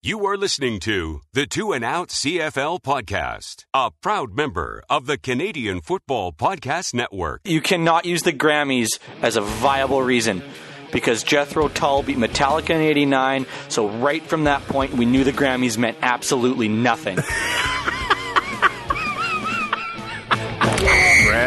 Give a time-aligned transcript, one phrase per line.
[0.00, 5.18] You are listening to the Two and Out CFL podcast, a proud member of the
[5.18, 7.40] Canadian Football Podcast Network.
[7.42, 10.44] You cannot use the Grammys as a viable reason
[10.92, 15.32] because Jethro Tull beat Metallica in 89, so right from that point, we knew the
[15.32, 17.18] Grammys meant absolutely nothing.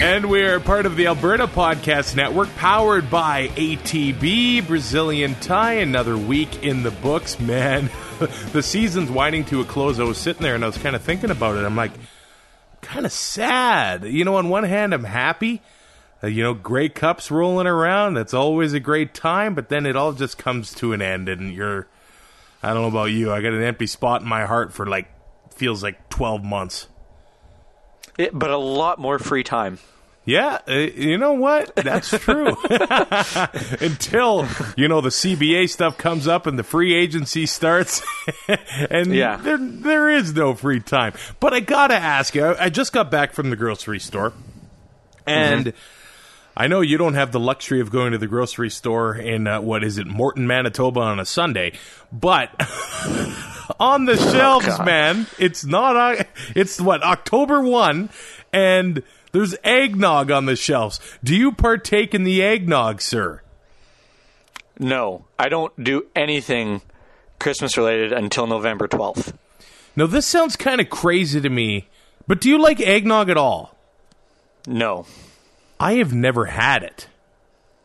[0.00, 5.74] And we're part of the Alberta Podcast Network, powered by ATB, Brazilian Tie.
[5.74, 7.90] Another week in the books, man.
[8.52, 10.00] the season's winding to a close.
[10.00, 11.66] I was sitting there and I was kind of thinking about it.
[11.66, 11.92] I'm like,
[12.80, 14.04] kind of sad.
[14.04, 15.60] You know, on one hand, I'm happy.
[16.22, 18.14] Uh, you know, Grey Cups rolling around.
[18.14, 19.54] That's always a great time.
[19.54, 21.88] But then it all just comes to an end, and you're.
[22.62, 23.32] I don't know about you.
[23.32, 25.08] I got an empty spot in my heart for like
[25.54, 26.88] feels like 12 months.
[28.16, 29.78] It- but a lot more free time.
[30.26, 31.74] Yeah, uh, you know what?
[31.76, 32.54] That's true.
[33.80, 34.46] Until
[34.76, 38.02] you know the CBA stuff comes up and the free agency starts,
[38.90, 39.36] and Yeah.
[39.38, 41.14] there there is no free time.
[41.40, 42.44] But I gotta ask you.
[42.44, 44.32] I I just got back from the grocery store,
[45.26, 45.72] and
[46.56, 49.60] I know you don't have the luxury of going to the grocery store in uh,
[49.62, 51.72] what is it, Morton, Manitoba, on a Sunday,
[52.12, 52.50] but.
[53.78, 54.84] on the shelves, God.
[54.84, 55.26] man.
[55.38, 55.96] It's not.
[55.96, 56.24] uh,
[56.56, 58.10] It's what October one,
[58.52, 59.02] and
[59.32, 61.00] there's eggnog on the shelves.
[61.22, 63.42] Do you partake in the eggnog, sir?
[64.78, 66.80] No, I don't do anything
[67.38, 69.34] Christmas related until November 12th.
[69.96, 71.88] Now this sounds kind of crazy to me,
[72.26, 73.76] but do you like eggnog at all?
[74.66, 75.06] No,
[75.78, 77.08] I have never had it.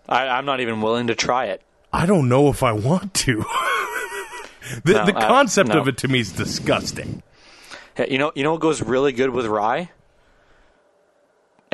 [0.07, 1.61] I, I'm not even willing to try it.
[1.91, 3.37] I don't know if I want to.
[4.83, 5.79] the No, the concept no.
[5.79, 7.23] of it to me is disgusting.
[7.95, 9.89] Hey, You know, you know what goes really good with rye?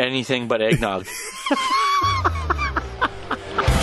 [0.01, 1.05] Anything but eggnog.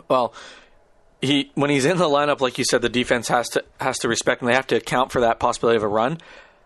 [0.07, 0.33] well,
[1.21, 4.07] he when he's in the lineup, like you said, the defense has to has to
[4.07, 6.19] respect and They have to account for that possibility of a run.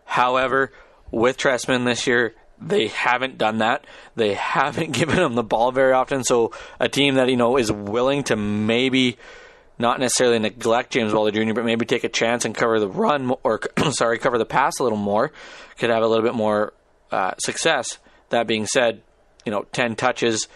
[0.05, 0.71] However,
[1.11, 3.85] with Trestman this year, they haven't done that.
[4.15, 6.23] They haven't given him the ball very often.
[6.23, 9.17] So a team that you know is willing to maybe
[9.79, 13.33] not necessarily neglect James Wilder Jr., but maybe take a chance and cover the run
[13.43, 13.59] or
[13.91, 15.31] sorry, cover the pass a little more,
[15.77, 16.73] could have a little bit more
[17.11, 17.97] uh, success.
[18.29, 19.01] That being said,
[19.45, 20.47] you know, ten touches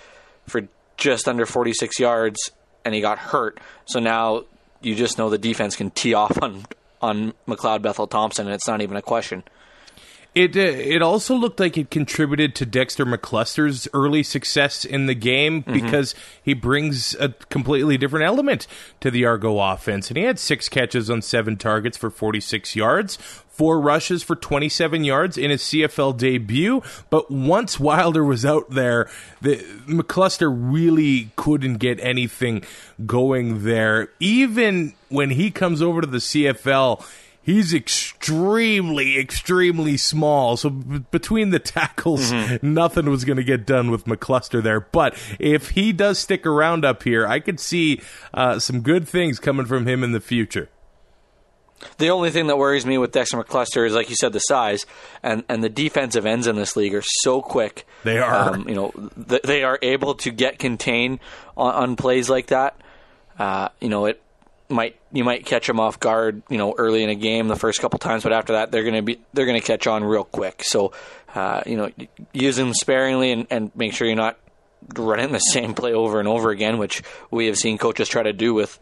[0.47, 2.51] for just under 46 yards,
[2.83, 3.59] and he got hurt.
[3.85, 4.45] So now
[4.81, 6.65] you just know the defense can tee off on
[7.01, 9.43] on McLeod Bethel Thompson, and it's not even a question.
[10.37, 15.63] It it also looked like it contributed to Dexter McCluster's early success in the game
[15.63, 15.73] mm-hmm.
[15.73, 18.67] because he brings a completely different element
[19.00, 20.12] to the Argo offense.
[20.12, 23.15] And he had six catches on seven targets for 46 yards,
[23.47, 26.83] four rushes for 27 yards in his CFL debut.
[27.09, 29.09] But once Wilder was out there,
[29.41, 29.56] the
[29.88, 32.63] McCluster really couldn't get anything
[33.07, 34.09] going there.
[34.19, 37.03] Even when he comes over to the CFL,
[37.47, 40.57] he's extremely, extremely small.
[40.57, 44.81] So b- between the tackles, nothing was going to get done with McCluster there.
[44.81, 48.01] But if he does stick around up here, I could see
[48.33, 50.69] uh, some good things coming from him in the future.
[51.99, 54.85] The only thing that worries me with Dexter McCluster is, like you said, the size
[55.21, 57.85] and and the defensive ends in this league are so quick.
[58.03, 58.55] They are.
[58.55, 58.91] Um, you know,
[59.29, 61.19] th- they are able to get contained
[61.55, 62.81] on, on plays like that.
[63.38, 64.19] Uh, you know, it
[64.69, 66.41] might you might catch them off guard.
[66.49, 68.95] You know, early in a game the first couple times, but after that they're going
[68.95, 70.63] to be they're going to catch on real quick.
[70.63, 70.93] So,
[71.35, 71.91] uh, you know,
[72.33, 74.37] use them sparingly and, and make sure you're not
[74.95, 78.33] running the same play over and over again, which we have seen coaches try to
[78.33, 78.79] do with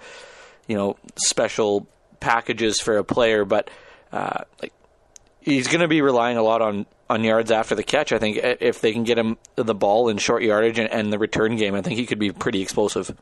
[0.67, 1.87] you know special
[2.19, 3.69] packages for a player, but
[4.11, 4.73] uh, like
[5.41, 8.11] he's going to be relying a lot on on yards after the catch.
[8.11, 11.19] I think if they can get him the ball in short yardage and, and the
[11.19, 13.15] return game, I think he could be pretty explosive.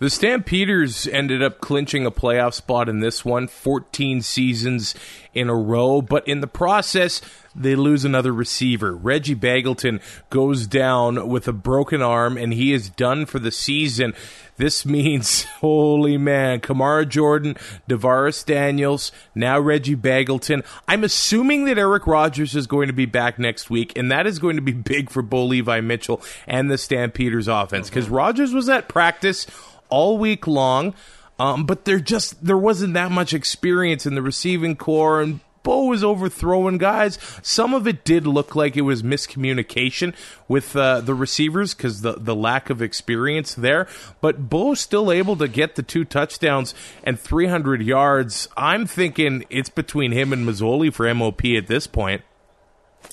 [0.00, 4.94] The Stampeders ended up clinching a playoff spot in this one, 14 seasons
[5.34, 7.20] in a row, but in the process,
[7.54, 8.94] they lose another receiver.
[8.94, 10.00] Reggie Begelton
[10.30, 14.14] goes down with a broken arm, and he is done for the season.
[14.56, 20.64] This means, holy man, Kamar Jorden, DaVaris Daniels, now Reggie Begelton.
[20.88, 24.38] I'm assuming that Eric Rogers is going to be back next week, and that is
[24.38, 28.70] going to be big for Bo Levi Mitchell and the Stampeders offense because Rogers was
[28.70, 29.46] at practice
[29.90, 30.94] all week long.
[31.38, 35.84] Um, but there just there wasn't that much experience in the receiving core, and Bo
[35.84, 37.18] was overthrowing guys.
[37.42, 40.14] Some of it did look like it was miscommunication
[40.48, 43.88] with uh, the receivers because the the lack of experience there.
[44.20, 48.48] But Bo still able to get the two touchdowns and 300 yards.
[48.56, 52.22] I'm thinking it's between him and Masoli for MOP at this point.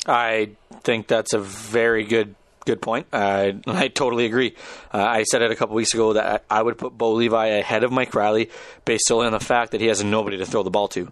[0.06, 0.52] I
[0.84, 2.36] think that's a very good
[2.68, 3.08] good point.
[3.12, 4.56] Uh, I totally agree.
[4.94, 7.84] Uh, I said it a couple weeks ago that I would put Bo Levi ahead
[7.84, 8.52] of Mike Reilly
[8.86, 11.12] based solely on the fact that he has nobody to throw the ball to,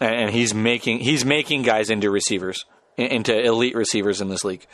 [0.00, 2.66] and, and he's making he's making guys into receivers,
[2.98, 4.66] into elite receivers in this league.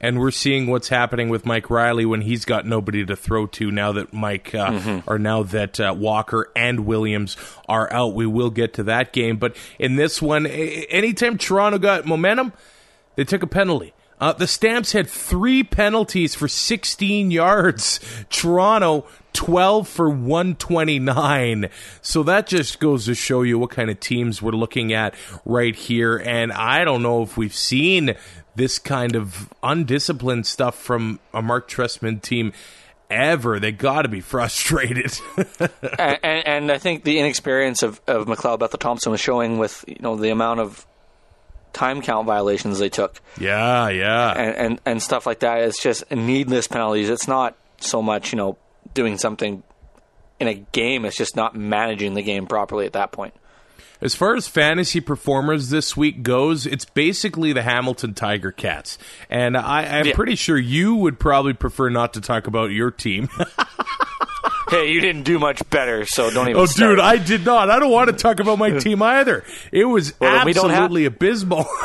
[0.00, 3.72] And we're seeing what's happening with Mike Reilly when he's got nobody to throw to
[3.72, 5.10] now that Mike uh, mm-hmm.
[5.10, 7.36] or now that uh, Walker and Williams
[7.68, 8.14] are out.
[8.14, 12.52] We will get to that game, but in this one, anytime Toronto got momentum,
[13.16, 13.92] they took a penalty.
[14.20, 18.00] Uh, the Stamps had three penalties for 16 yards.
[18.30, 21.68] Toronto, 12 for 129.
[22.02, 25.74] So that just goes to show you what kind of teams we're looking at right
[25.74, 26.16] here.
[26.16, 28.14] And I don't know if we've seen
[28.56, 32.52] this kind of undisciplined stuff from a Mark Trestman team
[33.08, 33.60] ever.
[33.60, 35.16] They got to be frustrated.
[35.38, 39.84] and, and, and, I think the inexperience of, of McLeod Bethel Thompson was showing with
[39.86, 40.86] you know the amount of
[41.72, 43.20] time count violations they took.
[43.38, 45.62] Yeah, yeah, and and, and stuff like that.
[45.62, 47.08] It's just needless penalties.
[47.08, 48.56] It's not so much you know
[48.94, 49.62] doing something
[50.40, 51.04] in a game.
[51.04, 53.34] It's just not managing the game properly at that point.
[54.00, 58.96] As far as fantasy performers this week goes, it's basically the Hamilton Tiger Cats.
[59.28, 60.14] And I, am yeah.
[60.14, 63.28] pretty sure you would probably prefer not to talk about your team.
[64.70, 66.60] hey, you didn't do much better, so don't even.
[66.60, 66.96] Oh, start.
[66.96, 67.70] dude, I did not.
[67.70, 69.44] I don't want to talk about my team either.
[69.72, 71.66] It was well, absolutely have- abysmal.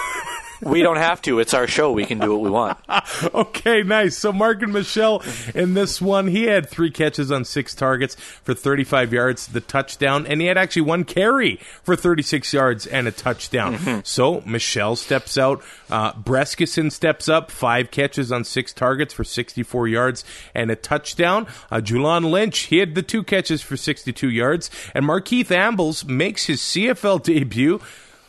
[0.66, 1.40] we don't have to.
[1.40, 1.92] It's our show.
[1.92, 2.78] We can do what we want.
[3.34, 4.18] okay, nice.
[4.18, 5.24] So Marken Michel
[5.54, 10.26] in this one, he had three catches on six targets for 35 yards, the touchdown,
[10.26, 13.78] and he had actually one carry for 36 yards and a touchdown.
[13.78, 14.00] Mm-hmm.
[14.04, 15.64] So Michel steps out.
[15.90, 20.26] Uh, Brescacin steps up, five catches on six targets for 64 yards
[20.56, 21.48] and a touchdown.
[21.72, 26.46] Uh, Julian Lynch, he had the two catches for 62 yards, and Markeith Ambles makes
[26.46, 27.80] his CFL debut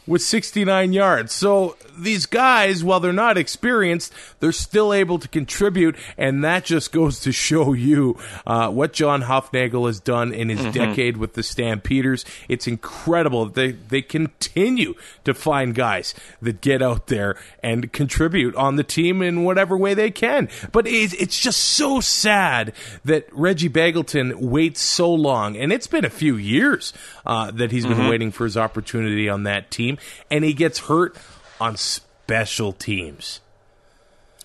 [0.07, 1.33] with 69 yards.
[1.33, 6.93] So these guys, while they're not experienced, they're still able to contribute, and that just
[6.93, 10.73] goes to show you uh, what John Hufnagel has done in his mm-hmm.
[10.73, 12.25] decade with the Stampeders.
[12.49, 13.47] It's incredible.
[13.47, 14.95] They they continue
[15.25, 19.95] to find guys that get out there and contribute on the team in whatever way
[19.95, 20.49] they can.
[20.73, 22.73] But it's, it's just so sad
[23.05, 26.93] that Reggie Begelton waits so long, and it's been a few years
[27.27, 28.09] uh, that he's been mm-hmm.
[28.09, 29.94] waiting for his opportunity on that team,
[30.31, 31.17] and he gets hurt
[31.61, 33.41] on special teams.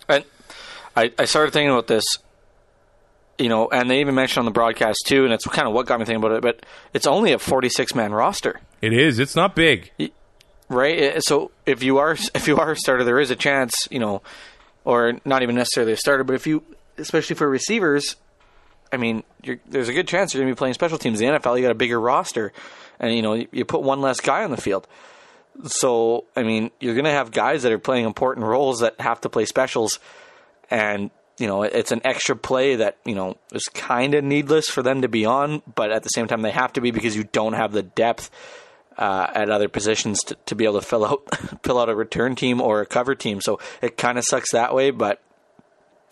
[0.07, 0.23] And
[0.95, 2.03] I, I started thinking about this,
[3.37, 5.85] you know, and they even mentioned on the broadcast too, and it's kind of what
[5.85, 6.41] got me thinking about it.
[6.41, 8.59] But it's only a forty-six man roster.
[8.81, 9.19] It is.
[9.19, 9.91] It's not big,
[10.67, 11.21] right?
[11.23, 14.21] So if you are if you are a starter, there is a chance, you know,
[14.83, 16.63] or not even necessarily a starter, but if you,
[16.97, 18.15] especially for receivers,
[18.91, 19.23] I mean,
[19.67, 21.21] there's a good chance you're going to be playing special teams.
[21.21, 22.51] In the NFL, you got a bigger roster,
[22.99, 24.87] and you know, you, you put one less guy on the field.
[25.65, 29.21] So, I mean, you're going to have guys that are playing important roles that have
[29.21, 29.99] to play specials,
[30.71, 34.81] and you know, it's an extra play that you know is kind of needless for
[34.81, 37.23] them to be on, but at the same time, they have to be because you
[37.23, 38.29] don't have the depth
[38.97, 41.23] uh, at other positions to, to be able to fill out
[41.63, 43.41] fill out a return team or a cover team.
[43.41, 45.21] So it kind of sucks that way, but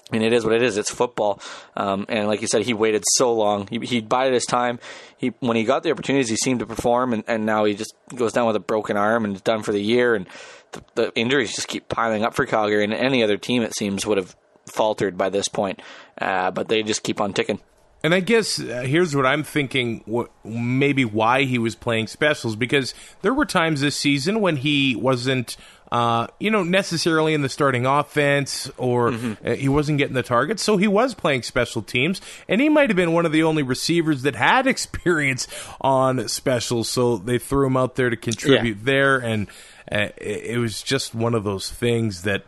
[0.09, 0.77] I mean, it is what it is.
[0.77, 1.41] It's football,
[1.75, 3.67] um, and like you said, he waited so long.
[3.67, 4.79] He he bided his time.
[5.17, 7.93] He when he got the opportunities, he seemed to perform, and, and now he just
[8.15, 10.15] goes down with a broken arm and is done for the year.
[10.15, 10.27] And
[10.71, 14.05] the, the injuries just keep piling up for Calgary, and any other team it seems
[14.05, 14.33] would have
[14.65, 15.81] faltered by this point.
[16.19, 17.59] Uh, but they just keep on ticking.
[18.03, 22.55] And I guess uh, here's what I'm thinking what, maybe why he was playing specials
[22.55, 25.57] because there were times this season when he wasn't
[25.91, 29.53] uh, you know, necessarily in the starting offense or mm-hmm.
[29.53, 30.61] he wasn't getting the targets.
[30.63, 33.63] So he was playing special teams, and he might have been one of the only
[33.63, 35.47] receivers that had experience
[35.79, 36.89] on specials.
[36.89, 38.83] So they threw him out there to contribute yeah.
[38.83, 39.47] there, and
[39.91, 42.43] uh, it was just one of those things that.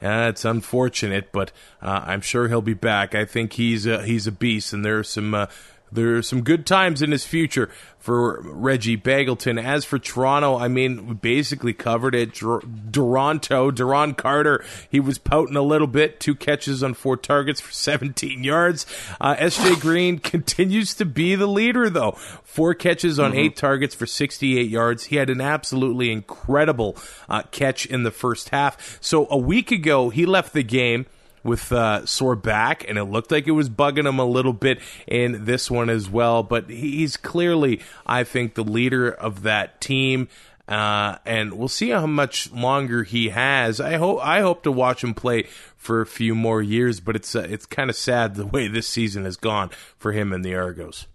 [0.00, 1.50] Uh, it's unfortunate, but
[1.82, 3.16] uh, I'm sure he'll be back.
[3.16, 5.46] I think he's a, he's a beast, and there are some uh,
[5.90, 9.62] there are some good times in his future for Reggie Begelton.
[9.62, 12.32] As for Toronto, I mean, we basically covered it.
[12.34, 16.20] Duranto, Duron Carter, he was pouting a little bit.
[16.20, 18.86] Two catches on four targets for 17 yards.
[19.20, 22.12] Uh, SJ Green continues to be the leader, though.
[22.44, 23.40] Four catches on mm-hmm.
[23.40, 25.04] eight targets for 68 yards.
[25.04, 26.96] He had an absolutely incredible
[27.28, 28.98] uh, catch in the first half.
[29.00, 31.06] So a week ago, he left the game
[31.42, 34.80] with uh, sore back, and it looked like it was bugging him a little bit
[35.06, 36.42] in this one as well.
[36.42, 40.28] But he's clearly, I think, the leader of that team.
[40.68, 43.80] Uh, and we'll see how much longer he has.
[43.80, 45.44] I hope I hope to watch him play
[45.76, 48.86] for a few more years, but it's uh, it's kind of sad the way this
[48.86, 51.06] season has gone for him and the Argos.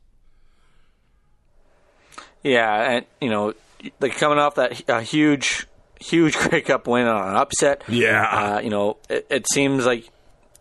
[2.41, 3.53] Yeah, and you know,
[3.99, 5.67] like coming off that uh, huge
[5.99, 7.83] huge Grey Cup win on an upset.
[7.87, 10.09] Yeah, uh, you know, it, it, seems like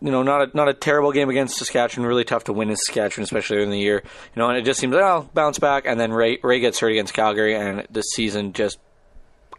[0.03, 2.05] you know, not a, not a terrible game against Saskatchewan.
[2.05, 4.03] Really tough to win in Saskatchewan, especially in the year.
[4.03, 6.77] You know, and it just seems like oh, bounce back, and then Ray Ray gets
[6.79, 8.79] hurt against Calgary, and the season just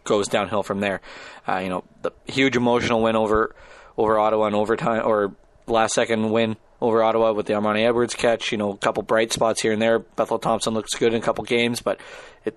[0.03, 1.01] goes downhill from there.
[1.47, 3.55] Uh, you know, the huge emotional win over
[3.97, 5.33] over Ottawa in overtime, or
[5.65, 8.51] last second win over Ottawa with the Armani Edwards catch.
[8.51, 9.97] You know, a couple bright spots here and there.
[9.97, 11.99] Bethel Thompson looks good in a couple games, but
[12.45, 12.55] it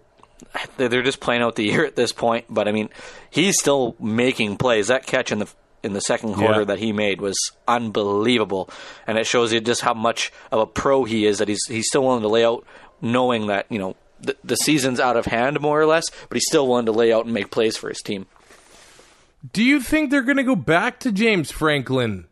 [0.77, 2.45] they're just playing out the year at this point.
[2.51, 2.91] But I mean,
[3.31, 4.89] he's still making plays.
[4.89, 5.49] That catch in the
[5.89, 6.67] in the second quarter yeah.
[6.67, 8.71] that he made was unbelievable,
[9.07, 11.39] and it shows you just how much of a pro he is.
[11.39, 12.65] That he's he's still willing to lay out,
[13.01, 16.47] knowing that you know the, the season's out of hand more or less, but he's
[16.47, 18.27] still willing to lay out and make plays for his team.
[19.53, 22.27] Do you think they're going to go back to James Franklin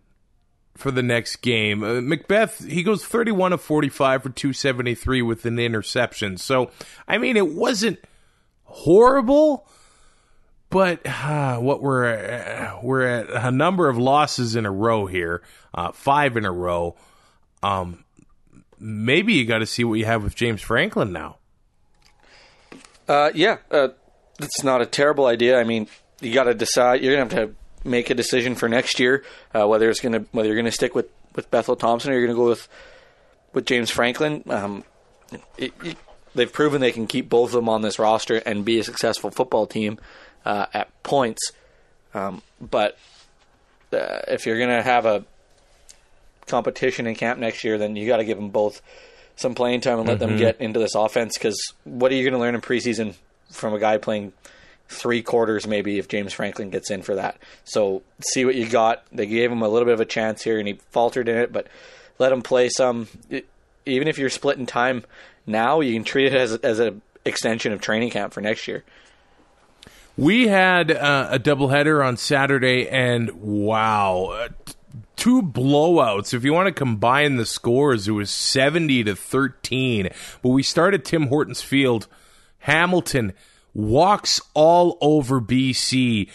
[0.76, 1.82] for the next game?
[1.82, 5.58] Uh, Macbeth he goes thirty one of forty five for two seventy three with an
[5.58, 6.36] interception.
[6.36, 6.70] So
[7.08, 7.98] I mean, it wasn't
[8.64, 9.68] horrible
[10.70, 15.42] but uh, what we're uh, we're at a number of losses in a row here,
[15.74, 16.96] uh, five in a row.
[17.62, 18.04] Um,
[18.78, 21.38] maybe you got to see what you have with James Franklin now.
[23.08, 23.88] Uh, yeah, uh,
[24.40, 25.58] it's not a terrible idea.
[25.58, 25.86] I mean,
[26.20, 27.02] you got to decide.
[27.02, 27.54] You're gonna have to
[27.86, 31.08] make a decision for next year uh, whether it's gonna whether you're gonna stick with,
[31.34, 32.68] with Bethel Thompson or you're gonna go with
[33.52, 34.42] with James Franklin.
[34.48, 34.84] Um,
[35.56, 35.96] it, it,
[36.34, 39.30] they've proven they can keep both of them on this roster and be a successful
[39.30, 39.98] football team
[40.46, 41.52] uh, at points.
[42.14, 42.96] Um, but
[43.92, 45.24] uh, if you're going to have a
[46.46, 48.80] competition in camp next year, then you got to give them both
[49.34, 50.30] some playing time and let mm-hmm.
[50.30, 51.36] them get into this offense.
[51.36, 53.14] Because what are you going to learn in preseason
[53.50, 54.32] from a guy playing
[54.88, 57.36] three quarters, maybe if James Franklin gets in for that?
[57.64, 59.04] So see what you got.
[59.12, 61.52] They gave him a little bit of a chance here, and he faltered in it,
[61.52, 61.66] but
[62.18, 63.08] let him play some.
[63.28, 63.46] It,
[63.84, 65.04] even if you're splitting time
[65.44, 68.84] now, you can treat it as as an extension of training camp for next year.
[70.16, 74.48] We had uh, a doubleheader on Saturday, and wow, uh,
[75.14, 76.32] two blowouts.
[76.32, 80.08] If you want to combine the scores, it was seventy to thirteen.
[80.40, 82.06] But we started Tim Hortons Field.
[82.60, 83.34] Hamilton
[83.74, 86.30] walks all over BC.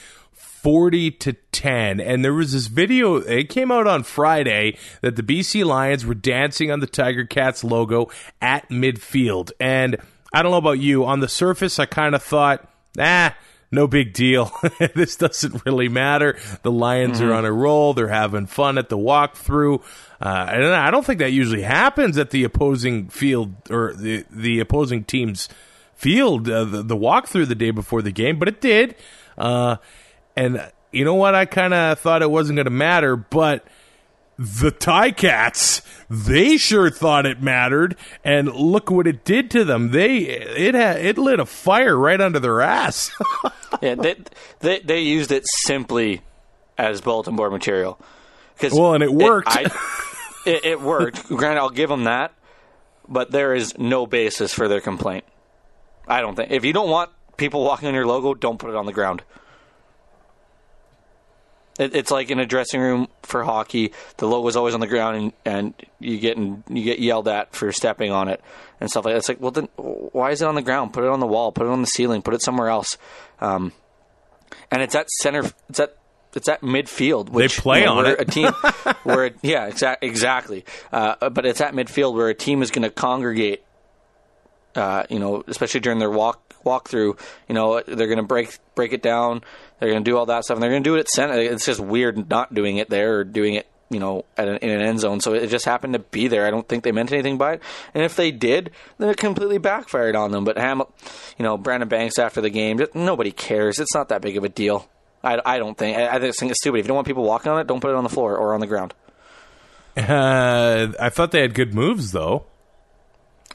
[0.62, 2.00] 40 to 10.
[2.00, 6.14] And there was this video, it came out on Friday that the BC Lions were
[6.14, 8.12] dancing on the Tiger Cats logo
[8.44, 9.52] at midfield.
[9.60, 9.98] And
[10.32, 12.70] I don't know about you, on the surface, I kind of thought,
[13.00, 13.36] ah,
[13.72, 14.52] no big deal.
[14.96, 16.38] this doesn't really matter.
[16.62, 17.30] The Lions mm-hmm.
[17.30, 17.94] are on a roll.
[17.94, 19.82] They're having fun at the walkthrough.
[20.22, 24.60] Uh, and I don't think that usually happens at the opposing field or the, the
[24.60, 25.50] opposing team's
[25.96, 28.96] field, uh, the, the walkthrough the day before the game, but it did.
[29.38, 29.78] Uh,
[30.36, 31.34] and you know what?
[31.34, 33.66] I kind of thought it wasn't going to matter, but
[34.42, 39.92] the Tie Cats, they sure thought it mattered, and look what it did to them.
[39.92, 43.12] They it had it lit a fire right under their ass.
[43.82, 44.16] yeah, they,
[44.60, 46.22] they they used it simply
[46.76, 48.00] as bulletin board material.
[48.72, 49.56] Well, and it worked.
[49.56, 51.28] It, I, it, it worked.
[51.28, 52.34] Granted, I'll give them that,
[53.08, 55.26] but there is no basis for their complaint.
[56.08, 56.50] I don't think.
[56.50, 59.22] If you don't want people walking on your logo, don't put it on the ground.
[61.82, 63.92] It, it's like in a dressing room for hockey.
[64.18, 67.72] The logo's always on the ground, and, and you get you get yelled at for
[67.72, 68.40] stepping on it
[68.80, 69.18] and stuff like that.
[69.18, 70.94] It's like, well, then why is it on the ground?
[70.94, 71.52] Put it on the wall.
[71.52, 72.22] Put it on the ceiling.
[72.22, 73.00] Put it somewhere else.
[73.40, 73.74] Um,
[74.70, 75.50] and it's at center.
[75.70, 75.98] It's at
[76.36, 77.30] it's at midfield.
[77.30, 78.22] Which, play you know, on where it.
[78.22, 78.48] A team,
[79.04, 80.66] where yeah, exa- exactly.
[80.92, 83.64] Uh, but it's at midfield where a team is going to congregate.
[84.76, 87.18] Uh, you know, especially during their walk walk through.
[87.48, 89.42] You know, they're going to break break it down.
[89.80, 91.40] They're going to do all that stuff, and they're going to do it at center.
[91.40, 93.68] It's just weird not doing it there or doing it.
[93.90, 95.20] You know, at an, in an end zone.
[95.20, 96.48] So it just happened to be there.
[96.48, 97.62] I don't think they meant anything by it.
[97.94, 100.46] And if they did, then it completely backfired on them.
[100.46, 100.90] But Hamil,
[101.38, 103.80] you know, Brandon Banks after the game, just- nobody cares.
[103.80, 104.88] It's not that big of a deal.
[105.22, 105.98] I, I don't think.
[105.98, 106.80] I, I just think it's stupid.
[106.80, 108.54] If you don't want people walking on it, don't put it on the floor or
[108.54, 108.94] on the ground.
[109.98, 112.46] Uh, I thought they had good moves though.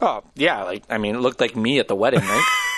[0.03, 2.45] Oh yeah, like I mean, it looked like me at the wedding, right?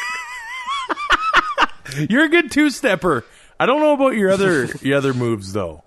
[2.08, 3.24] You're a good two stepper.
[3.60, 5.82] I don't know about your other your other moves though.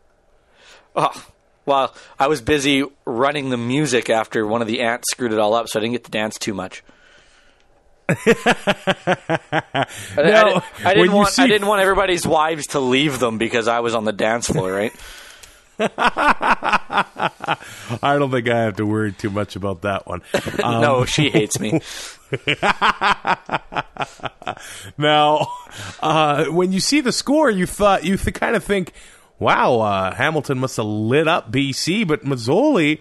[0.96, 1.26] oh,
[1.66, 5.54] well, I was busy running the music after one of the ants screwed it all
[5.54, 6.84] up, so I didn't get to dance too much.
[8.10, 8.16] I,
[9.46, 9.86] I
[10.18, 11.30] didn't- I didn't want.
[11.30, 14.48] see- I didn't want everybody's wives to leave them because I was on the dance
[14.48, 14.94] floor, right?
[15.80, 17.58] I
[18.02, 20.22] don't think I have to worry too much about that one.
[20.64, 21.82] Um, no, she hates me.
[24.98, 25.48] Now,
[26.02, 28.94] uh, when you see the score, you thought you th- kind of think,
[29.40, 33.00] "Wow, uh, Hamilton must have lit up BC," but Masoli.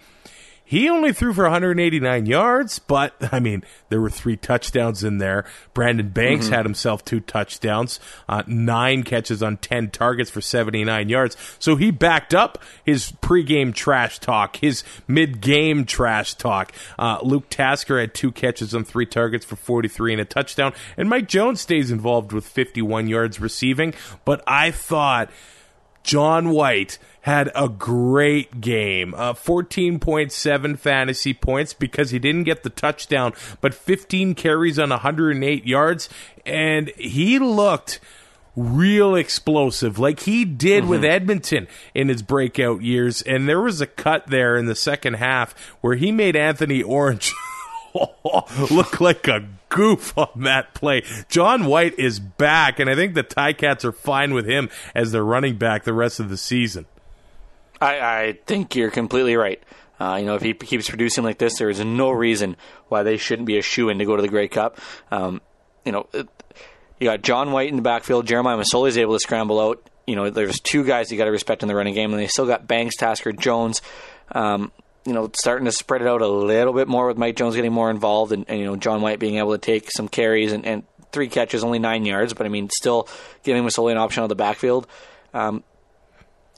[0.71, 5.45] He only threw for 189 yards, but I mean, there were three touchdowns in there.
[5.75, 7.99] Brandon Banks had himself two touchdowns,
[8.29, 11.37] uh, nine catches on 10 targets for 79 yards.
[11.59, 16.73] So he backed up his pregame trash talk, his mid-game trash talk.
[16.97, 21.11] Uh, Luke Tasker had two catches on three targets for 43 and a touchdown, and
[21.11, 23.93] Mike Jones stays involved with 51 yards receiving.
[24.25, 25.33] But I thought
[26.03, 29.15] John White had a great game.
[29.15, 35.67] Uh, 14.7 fantasy points because he didn't get the touchdown, but 15 carries on 108
[35.67, 36.09] yards.
[36.47, 38.01] And he looked
[38.57, 43.23] real explosive like he did with Edmonton in his breakout years.
[43.23, 47.33] And there was a cut there in the second half where he made Anthony Orange.
[48.71, 51.03] look like a goof on that play.
[51.29, 55.25] John White is back, and I think the Ticats are fine with him as their
[55.25, 56.87] running back the rest of the season.
[57.81, 59.63] I, I think you're completely right.
[59.99, 62.57] Uh, you know, if he keeps producing like this, there is no reason
[62.89, 64.79] why they shouldn't be a shoe in to go to the Grey Cup.
[65.11, 65.41] Um,
[65.85, 66.29] you know, it,
[66.99, 68.27] you got John White in the backfield.
[68.27, 69.89] Jeremiah Masoli is able to scramble out.
[70.07, 72.27] You know, there's two guys you got to respect in the running game, and they
[72.27, 73.83] still got Banks, Tasker, Jones.
[74.33, 74.73] Um,
[75.05, 77.73] you know, starting to spread it out a little bit more with Mike Jones getting
[77.73, 80.67] more involved, and, and you know John White being able to take some carries and,
[80.67, 80.83] and
[81.13, 83.09] three catches, only nine yards, but I mean, still
[83.43, 84.87] giving Masoli an option on the backfield.
[85.35, 85.65] Um,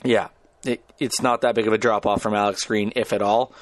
[0.05, 0.29] yeah,
[0.65, 3.53] it, it's not that big of a drop off from Alex Green, if at all.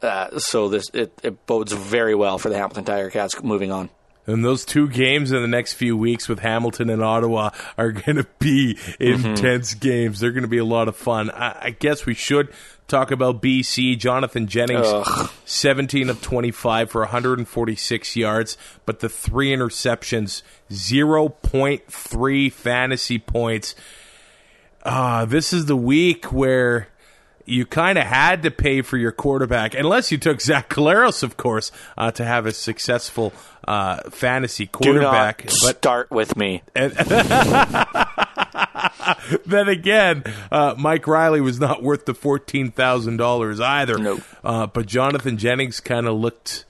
[0.00, 3.90] Uh, so this it, it bodes very well for the Hamilton Tiger Cats moving on.
[4.26, 8.16] And those two games in the next few weeks with Hamilton and Ottawa are going
[8.16, 10.20] to be intense games.
[10.20, 11.30] They're going to be a lot of fun.
[11.30, 12.52] I, I guess we should
[12.88, 13.96] talk about BC.
[13.98, 15.30] Jonathan Jennings, Ugh.
[15.44, 23.74] 17 of 25 for 146 yards, but the three interceptions, 0.3 fantasy points.
[24.82, 26.88] Uh, this is the week where
[27.44, 31.36] you kind of had to pay for your quarterback, unless you took Zach Collaros, of
[31.36, 33.32] course, uh, to have a successful
[33.66, 35.44] uh, fantasy Do quarterback.
[35.44, 36.62] not But start with me.
[39.46, 43.98] then again, uh, Mike Reilly was not worth the fourteen thousand dollars either.
[43.98, 44.22] Nope.
[44.42, 46.64] Uh, but Jonathan Jennings kind of looked.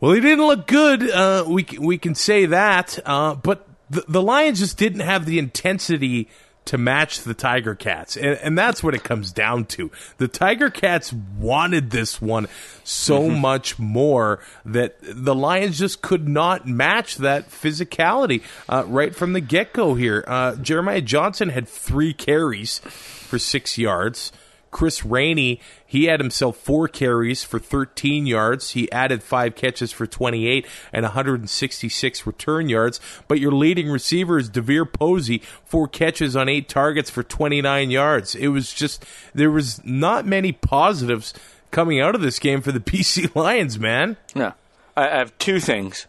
[0.00, 1.10] Well, he didn't look good.
[1.10, 2.98] Uh, we we can say that.
[3.04, 6.28] Uh, but the, the Lions just didn't have the intensity
[6.66, 9.90] to match the Tiger Cats, and, and that's what it comes down to.
[10.18, 12.46] The Tiger Cats wanted this one
[12.84, 19.32] so much more that the Lions just could not match that physicality uh, right from
[19.32, 19.94] the get go.
[19.94, 24.32] Here, uh, Jeremiah Johnson had three carries for six yards.
[24.70, 28.70] Chris Rainey, he had himself four carries for 13 yards.
[28.70, 33.00] He added five catches for 28 and 166 return yards.
[33.28, 38.34] But your leading receiver is Devier Posey, four catches on eight targets for 29 yards.
[38.34, 39.04] It was just,
[39.34, 41.34] there was not many positives
[41.70, 44.16] coming out of this game for the BC Lions, man.
[44.34, 44.52] No,
[44.96, 46.06] I have two things.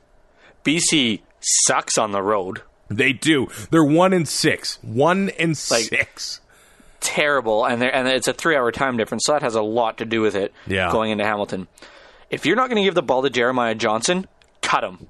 [0.63, 2.61] BC sucks on the road.
[2.89, 3.47] They do.
[3.71, 4.77] They're one and six.
[4.81, 6.41] One and Like- six.
[7.01, 10.21] Terrible, and and it's a three-hour time difference, so that has a lot to do
[10.21, 10.53] with it.
[10.67, 10.91] Yeah.
[10.91, 11.67] going into Hamilton.
[12.29, 14.25] If you're not going to give the ball to Jeremiah Johnson,
[14.61, 15.07] cut him.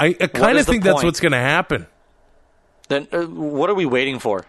[0.00, 1.86] I, I kind of think that's what's going to happen.
[2.88, 4.44] then uh, what are we waiting for?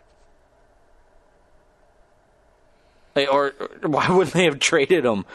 [3.15, 5.25] Like, or, or why wouldn't they have traded him?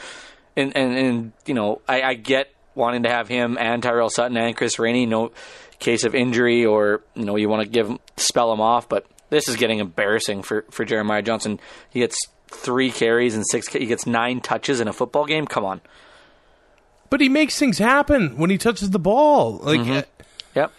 [0.56, 4.36] And and, and you know, I, I get wanting to have him and Tyrell Sutton
[4.36, 5.32] and Chris Rainey, no
[5.78, 8.88] case of injury, or you know, you want to give him, spell him off.
[8.88, 11.58] But this is getting embarrassing for for Jeremiah Johnson.
[11.90, 12.16] He gets
[12.48, 13.66] three carries and six.
[13.68, 15.46] He gets nine touches in a football game.
[15.46, 15.80] Come on.
[17.08, 19.58] But he makes things happen when he touches the ball.
[19.62, 20.02] Like, uh,
[20.54, 20.72] Yep.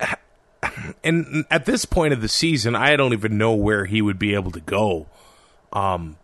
[1.04, 4.34] and at this point of the season, I don't even know where he would be
[4.34, 5.06] able to go.
[5.72, 6.16] Um,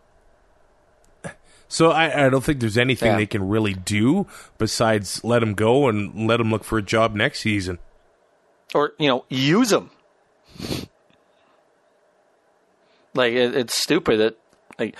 [1.67, 3.17] so I, I don't think there's anything Yeah.
[3.17, 4.25] they can really do
[4.57, 7.77] besides let him go and let him look for a job next season.
[8.73, 9.89] or you know use them.
[13.13, 14.37] Like it, it's stupid that
[14.77, 14.95] like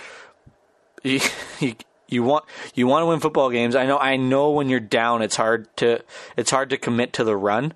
[1.02, 1.20] you,
[1.60, 1.74] you
[2.08, 2.44] you want
[2.74, 3.74] you want to win football games.
[3.76, 6.00] I know I know when you're down, it's hard to
[6.36, 7.72] it's hard to commit to the run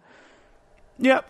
[0.99, 1.29] Yep.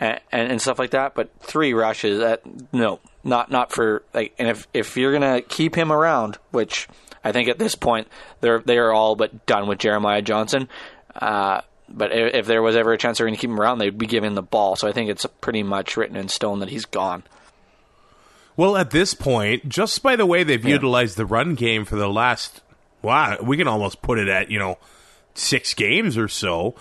[0.00, 1.14] and, and, and stuff like that.
[1.14, 4.34] But three rushes, that no, not not for like.
[4.38, 6.88] And if if you're gonna keep him around, which
[7.24, 8.08] I think at this point
[8.40, 10.68] they're they are all but done with Jeremiah Johnson.
[11.14, 13.78] Uh, but if, if there was ever a chance they're going to keep him around,
[13.78, 14.76] they'd be giving the ball.
[14.76, 17.22] So I think it's pretty much written in stone that he's gone.
[18.58, 22.08] Well, at this point, just by the way they've utilized the run game for the
[22.08, 22.60] last,
[23.02, 24.78] wow, we can almost put it at, you know,
[25.32, 26.74] six games or so.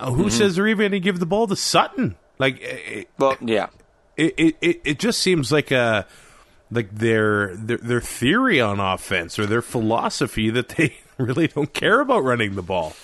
[0.00, 0.30] Uh, who mm-hmm.
[0.30, 2.16] says they're even going to give the ball to Sutton?
[2.40, 3.68] Like, it, Well, yeah,
[4.16, 6.04] it, it, it, it just seems like a,
[6.68, 12.00] like their, their their theory on offense or their philosophy that they really don't care
[12.00, 12.94] about running the ball.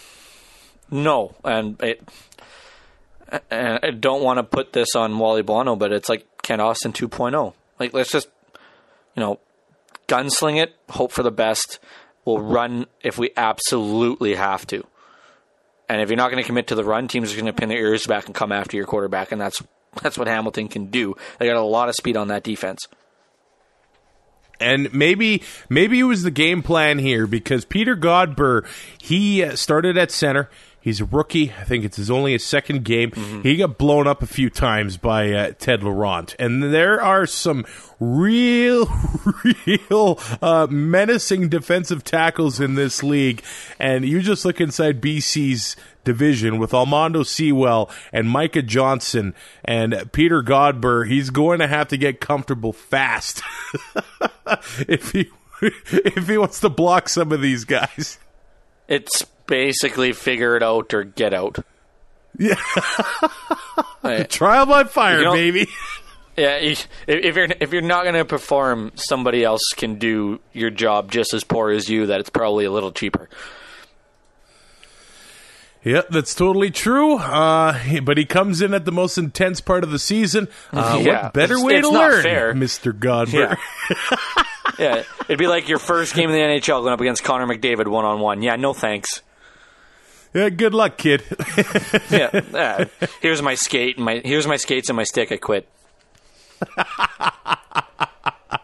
[0.90, 2.02] no, and it.
[3.52, 6.92] And I don't want to put this on Wally Buono, but it's like Kent Austin
[6.92, 7.54] 2.0.
[7.78, 8.28] Like, let's just,
[9.14, 9.40] you know,
[10.08, 11.78] gunsling it, hope for the best.
[12.24, 14.84] We'll run if we absolutely have to.
[15.88, 17.68] And if you're not going to commit to the run, teams are going to pin
[17.68, 19.62] their ears back and come after your quarterback, and that's
[20.02, 21.14] that's what Hamilton can do.
[21.38, 22.86] They got a lot of speed on that defense.
[24.58, 28.66] And maybe maybe it was the game plan here because Peter Godber
[29.00, 30.48] he uh, started at center.
[30.86, 31.52] He's a rookie.
[31.58, 33.10] I think it's his only his second game.
[33.42, 37.66] He got blown up a few times by uh, Ted Laurent, and there are some
[37.98, 38.88] real,
[39.66, 43.42] real uh, menacing defensive tackles in this league.
[43.80, 50.40] And you just look inside BC's division with Almondo Sewell and Micah Johnson and Peter
[50.40, 51.04] Godber.
[51.08, 53.42] He's going to have to get comfortable fast
[54.86, 55.30] if he
[55.62, 58.20] if he wants to block some of these guys.
[58.86, 61.58] It's basically figure it out or get out.
[62.38, 62.56] Yeah.
[64.02, 64.28] Right.
[64.30, 65.66] Trial by fire, You baby.
[66.36, 70.70] Yeah, if if you're if you're not going to perform, somebody else can do your
[70.70, 72.06] job just as poor as you.
[72.06, 73.28] That it's probably a little cheaper.
[75.82, 77.16] Yep, that's totally true.
[77.16, 80.48] Uh, but he comes in at the most intense part of the season.
[80.72, 82.54] Uh, Yeah, what better it's- way it's to not learn, fair.
[82.54, 82.92] Mr.
[82.92, 83.56] Godber?
[83.88, 84.16] Yeah.
[84.78, 87.86] yeah, it'd be like your first game in the NHL going up against Connor McDavid
[87.88, 88.42] one on one.
[88.42, 89.22] Yeah, no thanks.
[90.36, 91.22] Yeah, good luck, kid.
[92.10, 92.84] Yeah, uh,
[93.22, 95.32] here's my skate and my here's my skates and my stick.
[95.32, 95.66] I quit.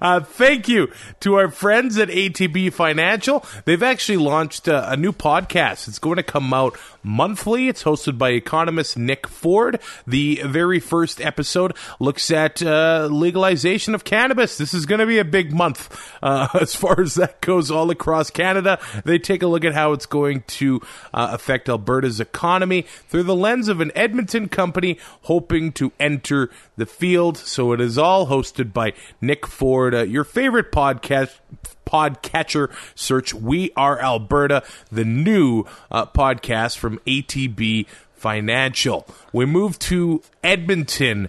[0.00, 0.90] Uh, thank you
[1.20, 3.44] to our friends at ATB Financial.
[3.64, 5.88] They've actually launched uh, a new podcast.
[5.88, 7.68] It's going to come out monthly.
[7.68, 9.78] It's hosted by economist Nick Ford.
[10.06, 14.58] The very first episode looks at uh, legalization of cannabis.
[14.58, 17.90] This is going to be a big month uh, as far as that goes all
[17.90, 18.78] across Canada.
[19.04, 20.80] They take a look at how it's going to
[21.12, 26.86] uh, affect Alberta's economy through the lens of an Edmonton company hoping to enter the
[26.86, 27.36] field.
[27.36, 29.94] So it is all hosted by Nick Ford.
[29.94, 31.38] Uh, your favorite podcast
[31.86, 40.22] podcatcher search we are alberta the new uh, podcast from atb financial we move to
[40.42, 41.28] edmonton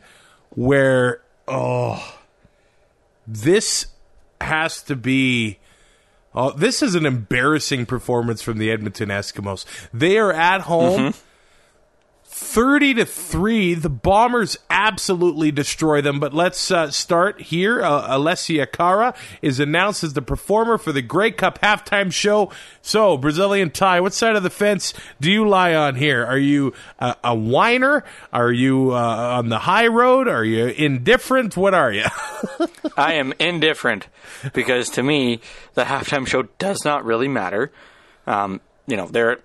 [0.51, 2.17] where oh
[3.27, 3.87] this
[4.41, 5.59] has to be
[6.37, 9.63] Oh, this is an embarrassing performance from the Edmonton Eskimos.
[9.93, 11.13] They are at home.
[12.37, 16.19] 30 to 3 the bombers absolutely destroy them.
[16.19, 17.81] But let's uh, start here.
[17.81, 22.51] Uh, alessia cara is announced as the performer for the grey cup halftime show.
[22.81, 26.25] So brazilian tie what side of the fence do you lie on here?
[26.25, 28.03] Are you uh, a whiner?
[28.33, 30.27] Are you uh, on the high road?
[30.27, 31.55] Are you indifferent?
[31.55, 32.03] What are you?
[32.97, 34.09] I am indifferent
[34.51, 35.39] because to me
[35.73, 37.71] the halftime show does not really matter.
[38.27, 39.39] Um, you know, there.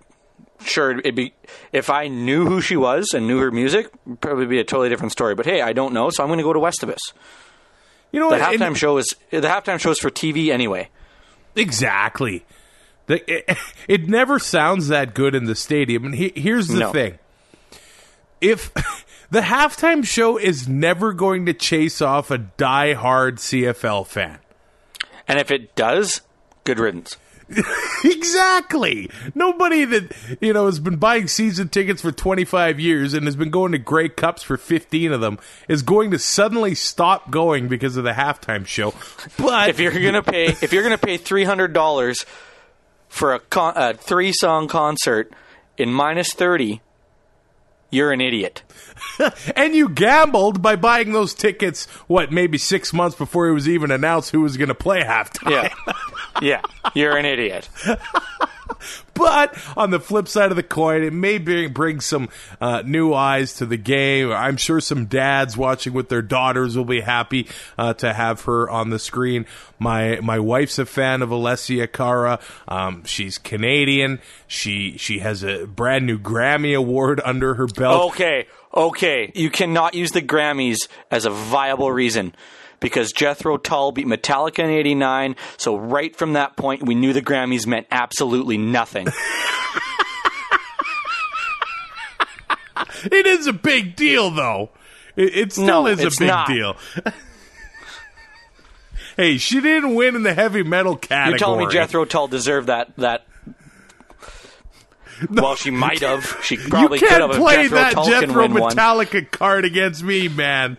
[0.64, 1.32] Sure, it'd be
[1.72, 4.88] if I knew who she was and knew her music, it'd probably be a totally
[4.88, 5.34] different story.
[5.34, 6.98] But hey, I don't know, so I'm going to go to Westivus.
[8.12, 8.54] you know The what?
[8.60, 10.88] Halftime show is the halftime show is for TV anyway.
[11.56, 12.44] Exactly.
[13.06, 13.56] The, it,
[13.88, 16.04] it never sounds that good in the stadium.
[16.04, 16.92] And he, here's the No.
[16.92, 17.18] thing:
[18.40, 18.70] if
[19.30, 24.38] The halftime show is never going to chase off a die-hard CFL fan.
[25.28, 26.22] And if it does,
[26.64, 27.16] good riddance.
[28.04, 29.10] exactly.
[29.34, 33.50] Nobody that you know has been buying season tickets for 25 years and has been
[33.50, 37.96] going to Grey Cups for 15 of them is going to suddenly stop going because
[37.96, 38.94] of the halftime show.
[39.38, 42.24] But If you're gonna pay, if you're gonna pay three hundred dollars
[43.08, 45.32] for a, con- a three song concert
[45.76, 46.80] in minus thirty,
[47.90, 48.62] you're an idiot.
[49.56, 53.90] and you gambled by buying those tickets what maybe 6 months before it was even
[53.90, 55.50] announced who was going to play halftime.
[55.50, 55.72] Yeah,
[56.42, 56.62] yeah,
[56.94, 57.68] you're an idiot.
[59.14, 63.52] But on the flip side of the coin, it may bring, some uh, new eyes
[63.56, 64.32] to the game.
[64.32, 68.70] I'm sure some dads watching with their daughters will be happy uh, to have her
[68.70, 69.44] on the screen.
[69.78, 72.40] My my wife's a fan of Alessia Cara.
[72.66, 74.20] Um, she's Canadian.
[74.46, 78.12] She she has a brand new Grammy award under her belt.
[78.12, 82.34] Okay, okay, you cannot use the Grammys as a viable reason.
[82.80, 87.20] Because Jethro Tull beat Metallica in '89, so right from that point, we knew the
[87.20, 89.06] Grammys meant absolutely nothing.
[93.04, 94.70] It is a big deal, though.
[95.16, 96.46] It, it still No, is a big not.
[96.48, 96.76] deal.
[99.16, 101.30] hey, she didn't win in the heavy metal category.
[101.30, 103.26] You're telling me Jethro Tull deserved that that?
[105.30, 106.38] well, she might have.
[106.42, 107.40] She probably you could can't have.
[107.40, 108.72] play Jethro that Jethro win one.
[108.76, 110.78] Metallica card against me, man.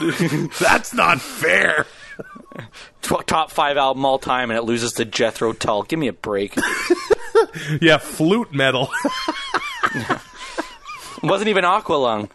[0.60, 1.86] That's not fair.
[3.02, 5.82] Top five album all time, and it loses to Jethro Tull.
[5.84, 6.54] Give me a break.
[7.80, 8.90] Yeah, flute metal.
[11.22, 12.30] Wasn't even Aqualung.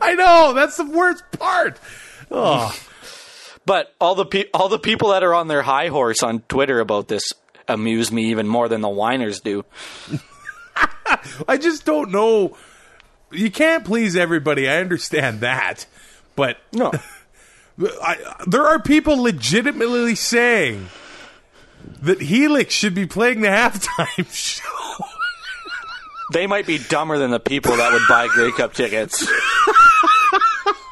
[0.00, 1.78] I know that's the worst part.
[2.30, 2.74] Oh,
[3.66, 6.80] But all the pe- all the people that are on their high horse on Twitter
[6.80, 7.32] about this
[7.68, 9.64] amuse me even more than the whiners do.
[11.48, 12.56] I just don't know.
[13.30, 14.68] You can't please everybody.
[14.68, 15.86] I understand that,
[16.36, 16.92] but No,
[17.80, 20.88] I, there are people legitimately saying
[22.02, 25.04] that Helix should be playing the halftime show.
[26.32, 29.26] they might be dumber than the people that would buy Grey Cup tickets.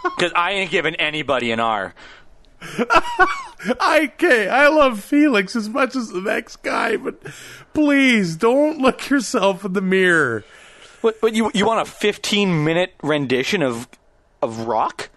[0.02, 1.94] Because I ain't giving anybody an R.
[3.80, 7.20] I okay, I love Helix as much as the next guy, but
[7.74, 10.44] please don't look yourself in the mirror.
[11.00, 13.88] What, what you you want a 15 minute rendition of
[14.40, 15.10] of rock?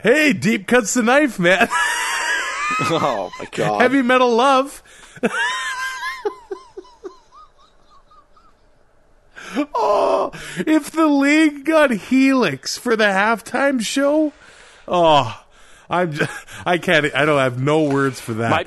[0.00, 1.68] Hey, deep cuts the knife, man.
[2.80, 3.80] Oh my god!
[3.80, 4.82] Heavy metal love.
[9.74, 14.32] oh, if the league got Helix for the halftime show,
[14.88, 15.44] oh,
[15.88, 16.30] I'm just,
[16.66, 17.14] I can't.
[17.14, 18.50] I don't have no words for that.
[18.50, 18.66] my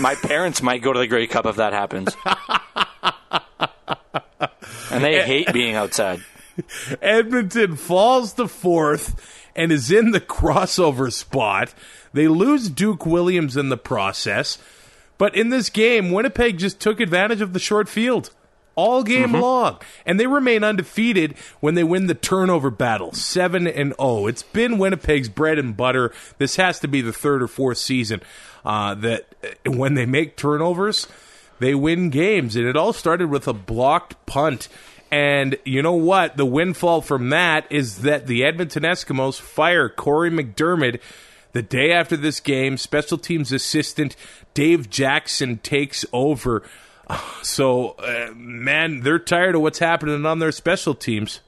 [0.00, 2.16] my parents might go to the Grey Cup if that happens,
[4.90, 5.24] and they eh.
[5.24, 6.22] hate being outside.
[7.00, 11.74] Edmonton falls to fourth and is in the crossover spot.
[12.12, 14.58] They lose Duke Williams in the process.
[15.18, 18.30] But in this game, Winnipeg just took advantage of the short field
[18.74, 19.78] all game long.
[20.06, 24.26] And they remain undefeated when they win the turnover battle, 7 and 0.
[24.26, 26.12] It's been Winnipeg's bread and butter.
[26.38, 28.22] This has to be the third or fourth season
[28.64, 31.08] uh, that uh, when they make turnovers,
[31.58, 32.56] they win games.
[32.56, 34.68] And it all started with a blocked punt.
[35.10, 36.36] And you know what?
[36.36, 41.00] The windfall from that is that the Edmonton Eskimos fire Cory McDiarmid
[41.52, 42.76] the day after this game.
[42.76, 44.16] Special teams assistant
[44.54, 46.62] Dave Jackson takes over.
[47.42, 51.40] So, uh, man, they're tired of what's happening on their special teams.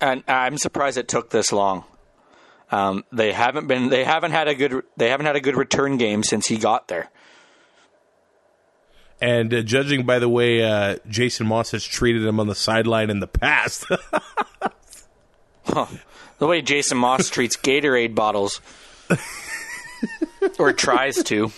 [0.00, 1.84] and I'm surprised it took this long.
[2.70, 5.98] Um, they haven't been they haven't had a good they haven't had a good return
[5.98, 7.10] game since he got there.
[9.20, 13.10] And uh, judging by the way uh, Jason Maas has treated him on the sideline
[13.10, 13.84] in the past,
[16.38, 18.60] The way Jason Maas treats Gatorade bottles,
[20.58, 21.52] or tries to.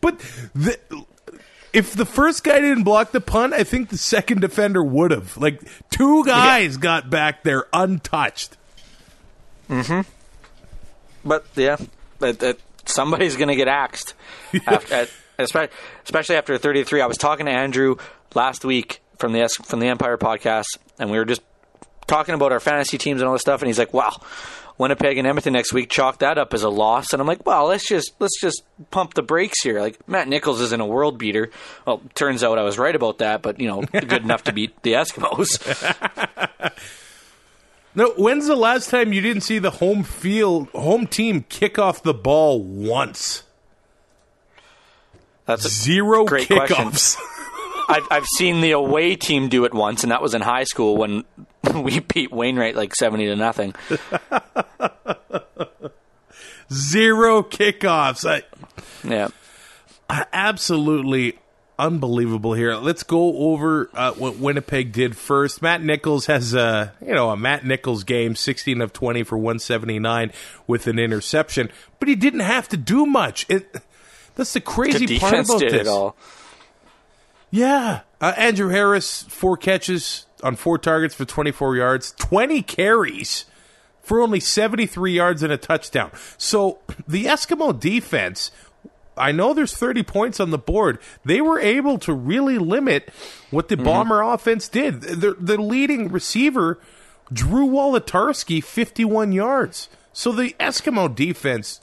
[0.00, 0.18] but
[0.54, 0.78] the,
[1.72, 5.36] if the first guy didn't block the punt, I think the second defender would have.
[5.36, 8.56] Like two guys got back there untouched.
[9.68, 10.04] Mhm.
[11.24, 11.76] But yeah,
[12.18, 14.14] that, that somebody's going to get axed.
[14.66, 17.00] after, at, especially, especially after 33.
[17.00, 17.96] I was talking to Andrew
[18.34, 21.42] last week from the from the Empire podcast, and we were just
[22.10, 23.62] talking about our fantasy teams and all this stuff.
[23.62, 24.20] And he's like, "Wow,
[24.76, 25.88] Winnipeg and Edmonton next week.
[25.88, 29.14] Chalk that up as a loss." And I'm like, "Well, let's just let's just pump
[29.14, 29.80] the brakes here.
[29.80, 31.50] Like Matt Nichols isn't a world beater.
[31.86, 34.82] Well, turns out I was right about that, but you know, good enough to beat
[34.82, 35.58] the Eskimos."
[37.92, 42.04] No, when's the last time you didn't see the home field home team kick off
[42.04, 43.42] the ball once?
[45.46, 46.76] That's a, Zero Great question.
[46.76, 47.16] kickoffs.
[47.88, 50.96] I've, I've seen the away team do it once, and that was in high school
[50.96, 51.24] when
[51.74, 53.74] we beat Wainwright like seventy to nothing.
[56.72, 58.28] Zero kickoffs.
[58.28, 58.42] I,
[59.06, 59.28] Yeah.
[60.32, 61.38] absolutely
[61.78, 62.74] unbelievable here.
[62.76, 65.62] Let's go over uh, what Winnipeg did first.
[65.62, 69.58] Matt Nichols has a you know a Matt Nichols game, sixteen of twenty for one
[69.58, 70.32] seventy nine
[70.66, 73.46] with an interception, but he didn't have to do much.
[73.48, 73.76] It,
[74.36, 75.88] that's the The crazy part defense about this.
[77.50, 83.44] Yeah, uh, Andrew Harris four catches on four targets for twenty four yards, twenty carries
[84.02, 86.10] for only 73 yards and a touchdown.
[86.36, 88.50] So the Eskimo defense,
[89.16, 90.98] I know there's 30 points on the board.
[91.24, 93.10] They were able to really limit
[93.50, 93.84] what the mm-hmm.
[93.84, 95.02] Bomber offense did.
[95.02, 96.80] The, the leading receiver,
[97.32, 99.88] Drew Wolitarsky, 51 yards.
[100.12, 101.80] So the Eskimo defense.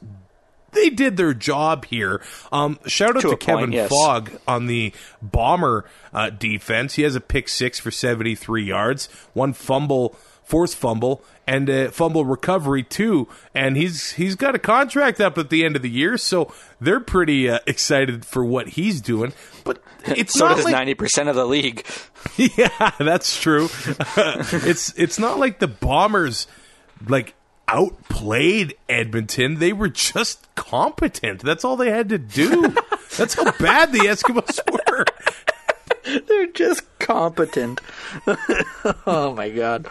[0.71, 2.21] They did their job here.
[2.51, 3.89] Um, shout out To to, Kevin point, yes.
[3.89, 6.95] Fogg on the bomber uh, defense.
[6.95, 12.25] He has a pick six for 73 yards, one fumble, forced fumble, and a fumble
[12.25, 13.27] recovery too.
[13.53, 16.99] And he's he's got a contract up at the end of the year, so they're
[16.99, 19.34] pretty uh, excited for what he's doing.
[19.63, 21.86] But it's So not does like ninety percent of the league.
[22.38, 23.69] yeah, that's true.
[24.17, 26.47] it's it's not like the Bombers
[27.08, 27.34] like
[27.67, 29.60] outplayed Edmonton.
[29.60, 31.41] They were just competent.
[31.41, 32.75] That's all they had to do.
[33.17, 35.06] That's how bad the Eskimos were.
[36.27, 37.82] They're just competent.
[39.06, 39.89] oh my god.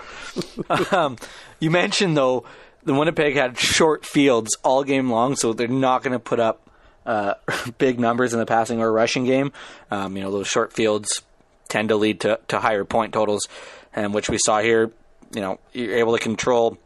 [0.91, 1.17] Um,
[1.61, 2.45] you mentioned though
[2.85, 6.71] the Winnipeg had short fields all game long, so they're not going to put up
[7.05, 7.35] uh,
[7.79, 9.53] big numbers in the passing or rushing game.
[9.91, 11.23] Um, you know those short fields
[11.69, 13.47] tend to lead to, to higher point totals,
[13.95, 14.91] and which we saw here.
[15.33, 16.79] You know you're able to control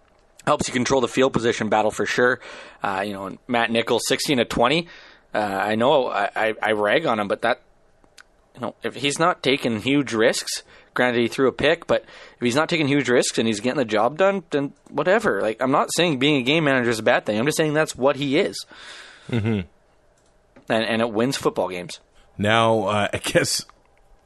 [0.50, 2.40] helps you control the field position battle for sure.
[2.82, 4.88] Uh, you know Matt Nichols sixteen to twenty.
[5.32, 7.62] Uh, I know I, I, I rag on him, but that
[8.56, 12.40] you know, if he's not taking huge risks, granted he threw a pick, but if
[12.40, 15.40] he's not taking huge risks and he's getting the job done, then whatever.
[15.40, 17.38] Like I'm not saying being a game manager is a bad thing.
[17.38, 18.66] I'm just saying that's what he is.
[19.30, 19.60] Mm-hmm.
[20.68, 22.00] And and it wins football games.
[22.36, 23.64] Now, uh, I guess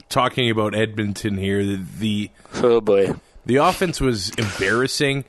[0.08, 3.14] talking about Edmonton here, the, the Oh boy.
[3.44, 5.26] The offense was embarrassing,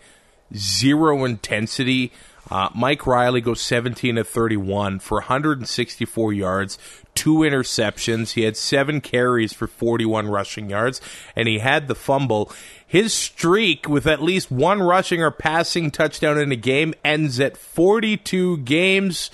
[0.53, 2.11] zero intensity.
[2.49, 6.77] Uh, Mike Reilly goes 17 to 31 for 164 yards,
[7.15, 8.33] two interceptions.
[8.33, 11.01] He had seven carries for 41 rushing yards,
[11.35, 12.51] and he had the fumble.
[12.85, 17.57] His streak with at least one rushing or passing touchdown in a game ends at
[17.57, 19.31] 42 games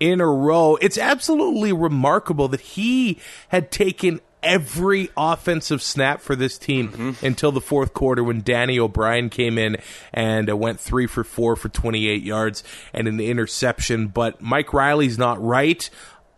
[0.00, 0.76] in a row.
[0.80, 7.60] It's absolutely remarkable that he had taken every offensive snap for this team until the
[7.60, 9.76] fourth quarter when Danny O'Brien came in
[10.12, 14.08] and uh, went three for four for 28 yards and an interception.
[14.08, 15.88] But Mike Reilly's not right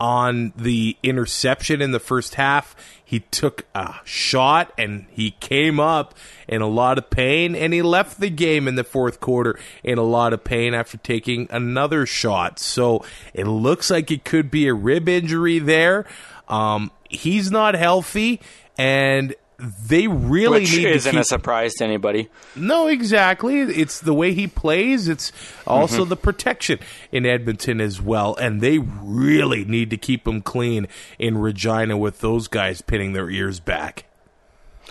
[0.03, 2.75] on the interception in the first half.
[3.05, 6.15] He took a shot and he came up
[6.49, 9.99] in a lot of pain and he left the game in the fourth quarter in
[9.99, 12.59] a lot of pain after taking another shot.
[12.59, 16.05] So it looks like it could be a rib injury there.
[16.49, 18.41] Um, he's not healthy
[18.79, 22.29] and they really Which need isn't to a keep, surprise to anybody.
[22.57, 23.61] no, exactly.
[23.61, 25.07] It's the way he plays.
[25.07, 25.31] It's
[25.69, 26.09] also mm-hmm.
[26.09, 26.81] the protection
[27.13, 28.35] in Edmonton as well.
[28.35, 33.31] And they really need to keep him clean in Regina with those guys pinning their
[33.31, 34.07] ears back.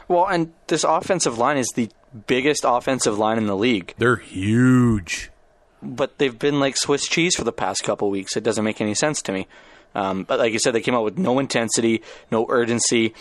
[0.07, 1.89] Well, and this offensive line is the
[2.27, 5.31] biggest offensive line in the league, They're huge.
[5.81, 8.38] but they've been like Swiss cheese for the past couple weeks.
[8.38, 9.47] It doesn't make any sense to me.
[9.93, 12.01] Um, but like you said, they came out with no intensity,
[12.32, 13.13] no urgency.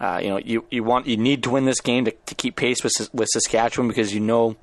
[0.00, 2.56] Uh, you know, you, you want you need to win this game to, to keep
[2.56, 4.56] pace with with Saskatchewan because you know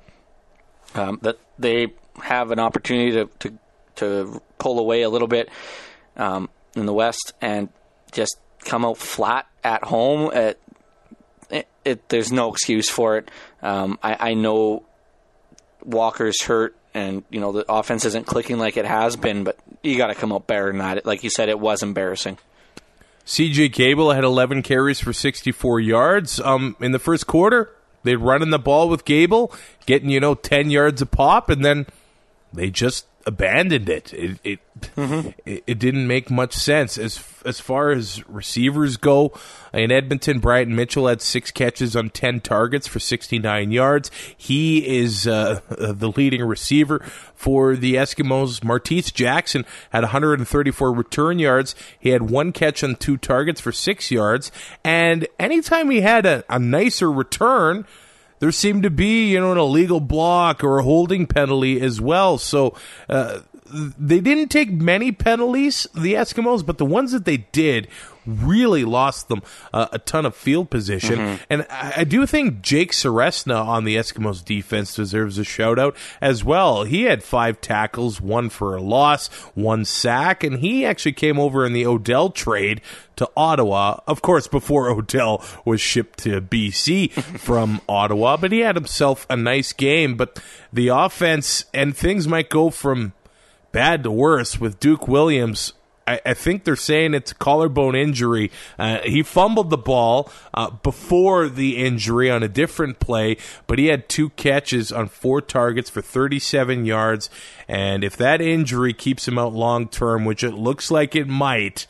[0.94, 1.88] um, that they
[2.22, 3.58] have an opportunity to, to
[3.96, 5.48] to pull away a little bit
[6.16, 7.68] um, in the West and
[8.12, 10.30] just come out flat at home.
[10.32, 10.58] At,
[11.50, 13.30] it, it, there's no excuse for it.
[13.60, 14.84] Um, I, I know
[15.84, 19.96] Walker's hurt, and you know the offense isn't clicking like it has been, but you
[19.96, 21.06] got to come out better than that.
[21.06, 22.38] Like you said, it was embarrassing.
[23.24, 26.40] CJ Gable had 11 carries for 64 yards.
[26.40, 27.70] Um, in the first quarter,
[28.02, 29.52] they'd running the ball with Gable,
[29.86, 31.86] getting you know 10 yards a pop, and then
[32.52, 34.12] they just abandoned it.
[34.12, 34.60] It it,
[34.96, 39.32] it it didn't make much sense as as far as receivers go.
[39.72, 44.10] In Edmonton, Bryant Mitchell had six catches on ten targets for sixty nine yards.
[44.36, 47.00] He is uh, the leading receiver
[47.34, 48.60] for the Eskimos.
[48.60, 51.74] Martese Jackson had 134 return yards.
[51.98, 54.52] He had one catch on two targets for six yards.
[54.84, 57.84] And anytime he had a, a nicer return,
[58.42, 62.38] there seemed to be, you know, an illegal block or a holding penalty as well.
[62.38, 62.74] So
[63.08, 63.38] uh,
[63.72, 67.88] they didn't take many penalties, the Eskimos, but the ones that they did
[68.26, 69.42] really lost them
[69.72, 71.18] uh, a ton of field position.
[71.18, 71.42] Mm-hmm.
[71.50, 75.96] And I, I do think Jake Ceresna on the Eskimos defense deserves a shout out
[76.20, 76.84] as well.
[76.84, 81.66] He had five tackles, one for a loss, one sack, and he actually came over
[81.66, 82.80] in the Odell trade
[83.16, 84.00] to Ottawa.
[84.06, 89.36] Of course, before Odell was shipped to BC from Ottawa, but he had himself a
[89.36, 90.16] nice game.
[90.16, 90.40] But
[90.72, 93.12] the offense and things might go from
[93.72, 95.72] bad to worse with Duke Williams.
[96.06, 98.50] I, I think they're saying it's collarbone injury.
[98.78, 103.86] Uh, he fumbled the ball uh, before the injury on a different play, but he
[103.86, 107.30] had two catches on four targets for 37 yards.
[107.68, 111.86] And if that injury keeps him out long term, which it looks like it might,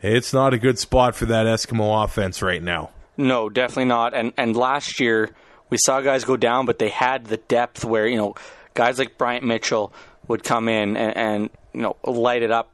[0.00, 2.90] it's not a good spot for that Eskimo offense right now.
[3.16, 4.12] No, definitely not.
[4.12, 5.30] And and last year
[5.70, 8.34] we saw guys go down, but they had the depth where you know
[8.74, 9.92] guys like Bryant Mitchell
[10.28, 12.70] would come in and, and you know light it up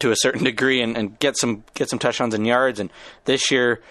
[0.00, 2.80] to a certain degree and, and get some get some touchdowns and yards.
[2.80, 2.90] And
[3.24, 3.82] this year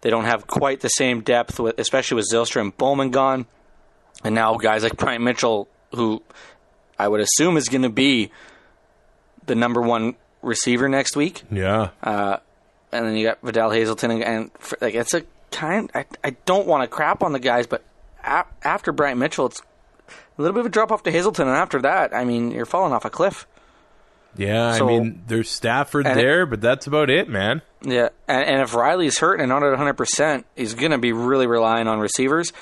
[0.00, 3.46] they don't have quite the same depth, with, especially with Zylstra and Bowman gone,
[4.24, 6.22] and now guys like Bryant Mitchell, who
[6.98, 8.30] I would assume is going to be
[9.46, 11.90] the number one receiver next week Yeah.
[12.02, 12.36] Uh,
[12.92, 15.90] and then you got Vidal Hazelton, and, and f- like it's a kind.
[15.94, 17.82] I, I don't want to crap on the guys, but
[18.22, 19.62] after Bryant Mitchell, it's
[20.38, 22.66] a little bit of a drop off to Hazelton, and after that, I mean, you're
[22.66, 23.46] falling off a cliff.
[24.36, 27.62] Yeah, So- I mean, there's Stafford And it- there, but that's about it, man.
[27.82, 31.12] Yeah, and, and if Reilly's hurt and not at 100, percent he's going to be
[31.12, 32.52] really relying on receivers.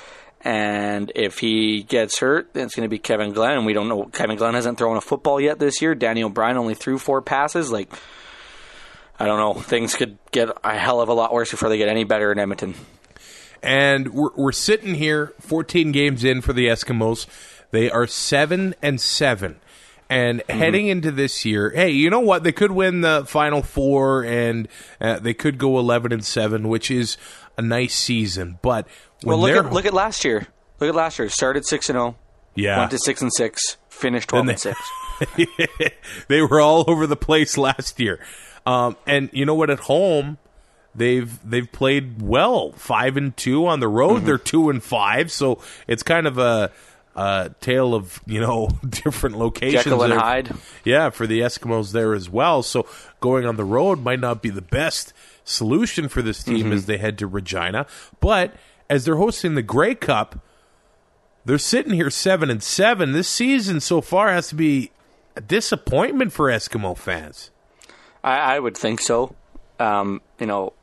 [0.41, 3.53] And if he gets hurt, then it's going to be Kevin Glenn.
[3.57, 4.05] And we don't know.
[4.05, 5.95] Kevin Glenn hasn't thrown a football yet this year.
[5.95, 7.71] Danny O'Brien only threw four passes.
[7.71, 7.91] Like,
[9.19, 9.59] I don't know.
[9.59, 12.37] Things could get a hell of a lot worse before they get any better in
[12.37, 12.75] Edmonton.
[13.63, 17.25] And we're, we're sitting here 14 games in for the Eskimos.
[17.71, 19.59] They are 7 and 7.
[20.09, 22.43] And heading into this year, hey, you know what?
[22.43, 24.69] They could win the final four and
[25.01, 27.17] uh, they could go 11 and 7, which is
[27.57, 28.57] a nice season.
[28.61, 28.87] But
[29.23, 30.47] when Well, look at look at last year.
[30.79, 31.27] Look at last year.
[31.27, 32.15] Started six and zero.
[32.55, 33.77] yeah, Went to six and six.
[33.89, 35.91] Finished twelve Then and six.
[36.27, 38.19] they were all over the place last year.
[38.65, 39.69] Um, and you know what?
[39.71, 40.37] At home,
[40.93, 42.71] they've they've played well.
[42.73, 44.17] Five and two on the road.
[44.17, 44.25] Mm-hmm.
[44.27, 45.31] They're two and five.
[45.31, 46.71] So it's kind of a,
[47.17, 49.83] a tale of you know different locations.
[49.83, 50.19] Jekyll and there.
[50.19, 50.51] Hyde.
[50.85, 52.61] Yeah, for the Eskimos there as well.
[52.63, 52.87] So
[53.19, 55.13] going on the road might not be the best
[55.43, 56.73] solution for this team Mm-hmm.
[56.73, 57.85] as they head to Regina.
[58.19, 58.53] But
[58.89, 60.39] as they're hosting the Grey Cup,
[61.45, 63.13] they're sitting here seven and seven.
[63.13, 64.91] This season so far has to be
[65.35, 67.51] a disappointment for Eskimo fans.
[68.23, 69.35] I, I would think so.
[69.79, 70.73] Um, you know,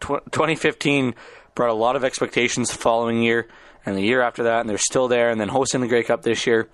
[0.00, 1.14] tw- 2015
[1.54, 3.46] brought a lot of expectations the following year,
[3.86, 5.30] and the year after that, and they're still there.
[5.30, 6.68] And then hosting the Grey Cup this year,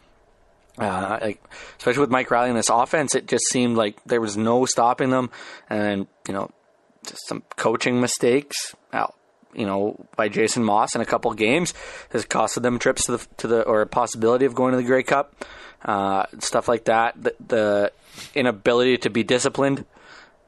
[0.79, 1.43] uh, like
[1.79, 5.11] especially with Mike Reilly and this offense, it just seemed like there was no stopping
[5.11, 5.31] them.
[5.71, 6.51] And you know,
[7.07, 8.75] just some coaching mistakes.
[8.93, 9.15] Out,
[9.55, 11.73] you know, by Jason Maas in a couple games
[12.11, 14.85] has costed them trips to the to the or a possibility of going to the
[14.85, 15.45] Grey Cup.
[15.85, 17.15] Uh, stuff like that.
[17.23, 17.93] The, the
[18.35, 19.85] inability to be disciplined.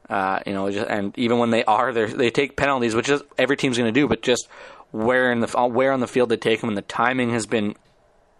[0.09, 3.21] Uh, you know, just, and even when they are, they they take penalties, which is
[3.37, 4.07] every team's going to do.
[4.07, 4.47] But just
[4.91, 7.75] where in the where on the field they take them, and the timing has been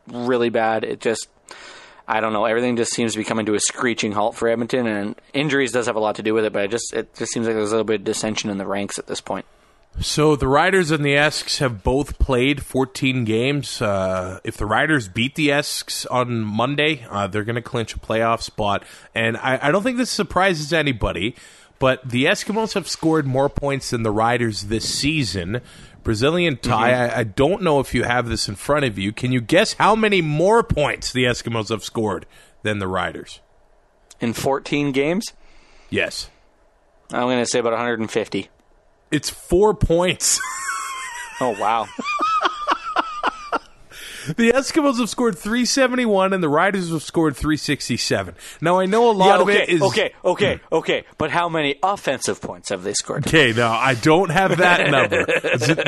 [0.08, 0.84] really bad.
[0.84, 1.28] It just,
[2.08, 2.46] I don't know.
[2.46, 5.86] Everything just seems to be coming to a screeching halt for Edmonton, and injuries does
[5.88, 6.54] have a lot to do with it.
[6.54, 8.66] But it just it just seems like there's a little bit of dissension in the
[8.66, 9.46] ranks at this point.
[10.02, 13.82] So the Riders and the Esks have both played 14 games.
[13.82, 18.00] Uh, if the Riders beat the Esks on Monday, uh, they're going to clinch a
[18.00, 18.84] playoff spot.
[19.14, 21.36] And I, I don't think this surprises anybody,
[21.80, 25.60] but the Eskimos have scored more points than the Riders this season.
[26.04, 27.16] Brazilian tie, mm-hmm.
[27.16, 29.12] I, I don't know if you have this in front of you.
[29.12, 32.26] Can you guess how many more points the Eskimos have scored
[32.64, 33.40] than the Riders?
[34.20, 35.34] In 14 games,
[35.90, 36.30] Yes.
[37.12, 38.50] I'm going to say about 150.
[39.12, 40.40] It's four points.
[41.42, 41.88] Oh wow!
[44.36, 48.36] The Eskimos have scored 371 and the Riders have scored 367.
[48.62, 51.04] Now I know a lot of okay, it is okay, okay, okay.
[51.18, 53.28] But how many offensive points have they scored?
[53.28, 55.26] Okay, now I don't have that number.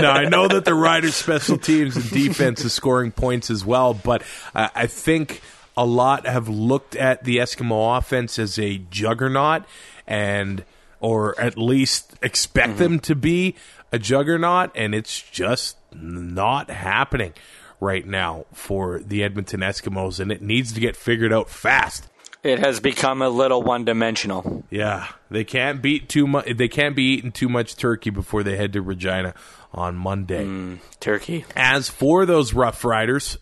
[0.01, 3.93] now I know that the Riders' special teams and defense is scoring points as well,
[3.93, 4.23] but
[4.55, 5.41] uh, I think
[5.77, 9.63] a lot have looked at the Eskimo offense as a juggernaut,
[10.07, 10.63] and
[10.99, 13.55] or at least expect them to be
[13.91, 17.33] a juggernaut, and it's just not happening
[17.81, 22.07] right now for the Edmonton Eskimos, and it needs to get figured out fast.
[22.43, 24.63] It has become a little one-dimensional.
[24.69, 26.47] Yeah, they can't beat too much.
[26.55, 29.35] They can't be eating too much turkey before they head to Regina
[29.73, 30.79] on Monday.
[30.99, 31.45] Turkey.
[31.55, 33.37] As for those Rough Riders,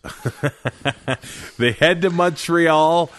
[1.58, 3.10] they head to Montreal,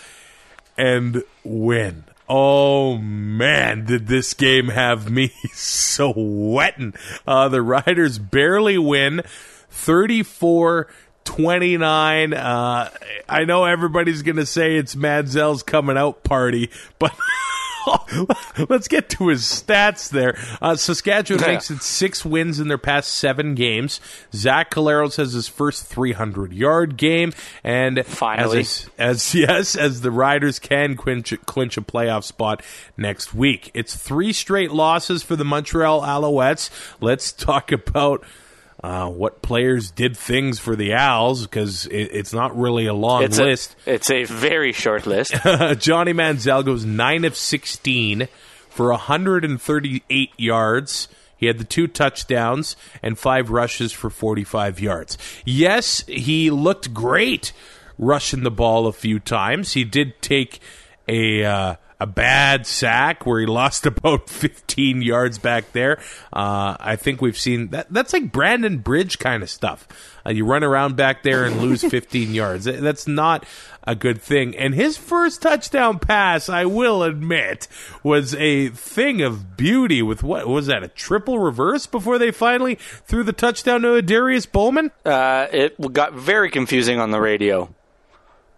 [0.78, 2.04] and win.
[2.30, 6.94] Oh man, did this game have me sweating.
[7.26, 9.24] Uh, the Riders barely win
[9.70, 10.88] 34
[11.26, 12.34] 29.
[12.34, 12.90] Uh,
[13.30, 16.70] I know everybody's going to say it's Manziel's coming out party,
[17.00, 17.16] but.
[18.70, 20.38] Let's get to his stats there.
[20.62, 21.48] Uh, Saskatchewan Yeah.
[21.54, 24.00] makes it six wins in their past seven games.
[24.36, 28.60] Zach Collaros has his first 300 yard game, and Finally.
[28.60, 32.62] as, as yes, as the Riders can clinch, clinch a playoff spot
[32.98, 33.72] next week.
[33.74, 36.70] It's three straight losses for the Montreal Alouettes.
[37.02, 38.24] Let's talk about.
[38.84, 43.22] Uh, what players did things for the Owls because it, it's not really a long
[43.22, 43.76] It's a, list.
[43.86, 45.34] it's a very short list.
[45.78, 48.28] Johnny Manziel goes 9 of 16
[48.70, 51.08] for 138 yards.
[51.38, 55.18] He had the two touchdowns and five rushes for 45 yards.
[55.46, 57.54] Yes, he looked great
[58.00, 59.74] rushing the ball a few times.
[59.74, 60.60] He did take
[61.08, 66.00] a uh, a bad sack where he lost about 15 yards back there.
[66.34, 67.94] Uh, I think we've seen that.
[67.94, 69.88] That's like Brandon Bridge kind of stuff.
[70.26, 72.66] Uh, you run around back there and lose 15 yards.
[72.66, 73.46] That's not
[73.84, 74.58] a good thing.
[74.58, 77.68] And his first touchdown pass, I will admit,
[78.04, 80.02] was a thing of beauty.
[80.02, 80.84] With what was that?
[80.84, 82.76] A triple reverse before they finally
[83.06, 84.92] threw the touchdown to Darius Bowman.
[85.06, 87.74] Uh, it got very confusing on the radio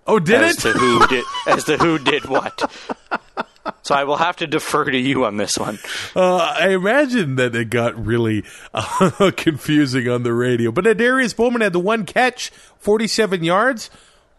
[0.05, 0.61] Oh, did as it?
[0.61, 2.71] to who did as to who did what.
[3.83, 5.79] So I will have to defer to you on this one.
[6.15, 8.43] Uh, I imagine that it got really
[8.73, 10.71] uh, confusing on the radio.
[10.71, 12.49] But Darius Bowman had the one catch,
[12.79, 13.89] 47 yards,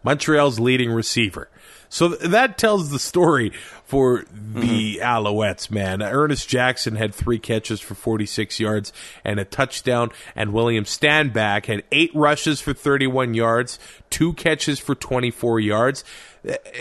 [0.03, 1.49] Montreal's leading receiver.
[1.95, 3.53] So th- that tells the story
[3.85, 5.01] for the mm-hmm.
[5.01, 6.03] Alouettes, man.
[6.03, 8.91] Ernest Jackson had three catches for 46 yards
[9.23, 13.79] and a touchdown, and William Stanback had eight rushes for 31 yards,
[14.09, 16.03] two catches for 24 yards.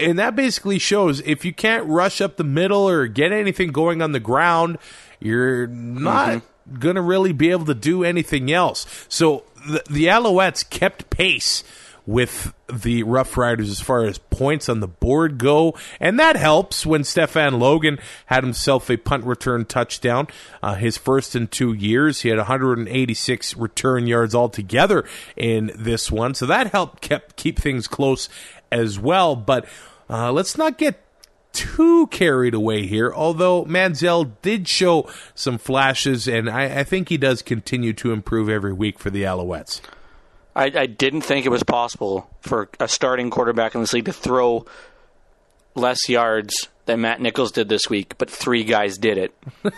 [0.01, 4.03] And that basically shows if you can't rush up the middle or get anything going
[4.03, 4.79] on the ground,
[5.21, 6.79] you're not mm-hmm.
[6.81, 9.07] going to really be able to do anything else.
[9.09, 11.63] So the, the Alouettes kept pace
[12.07, 16.85] with the Rough Riders as far as points on the board go, and that helps
[16.85, 20.27] when Stefan Logan had himself a punt return touchdown,
[20.63, 22.23] uh, his first in two years.
[22.23, 25.05] He had 186 return yards altogether
[25.37, 28.29] in this one, so that helped kept keep things close
[28.71, 29.37] as well.
[29.37, 29.67] But
[30.11, 31.01] uh, let's not get
[31.53, 37.17] too carried away here, although Manziel did show some flashes, and I, I think he
[37.17, 39.81] does continue to improve every week for the Alouettes.
[40.57, 44.13] I, I didn't think it was possible for a starting quarterback in this league to
[44.13, 44.67] throw
[45.75, 49.35] less yards than Matt Nichols did this week, but three guys did it.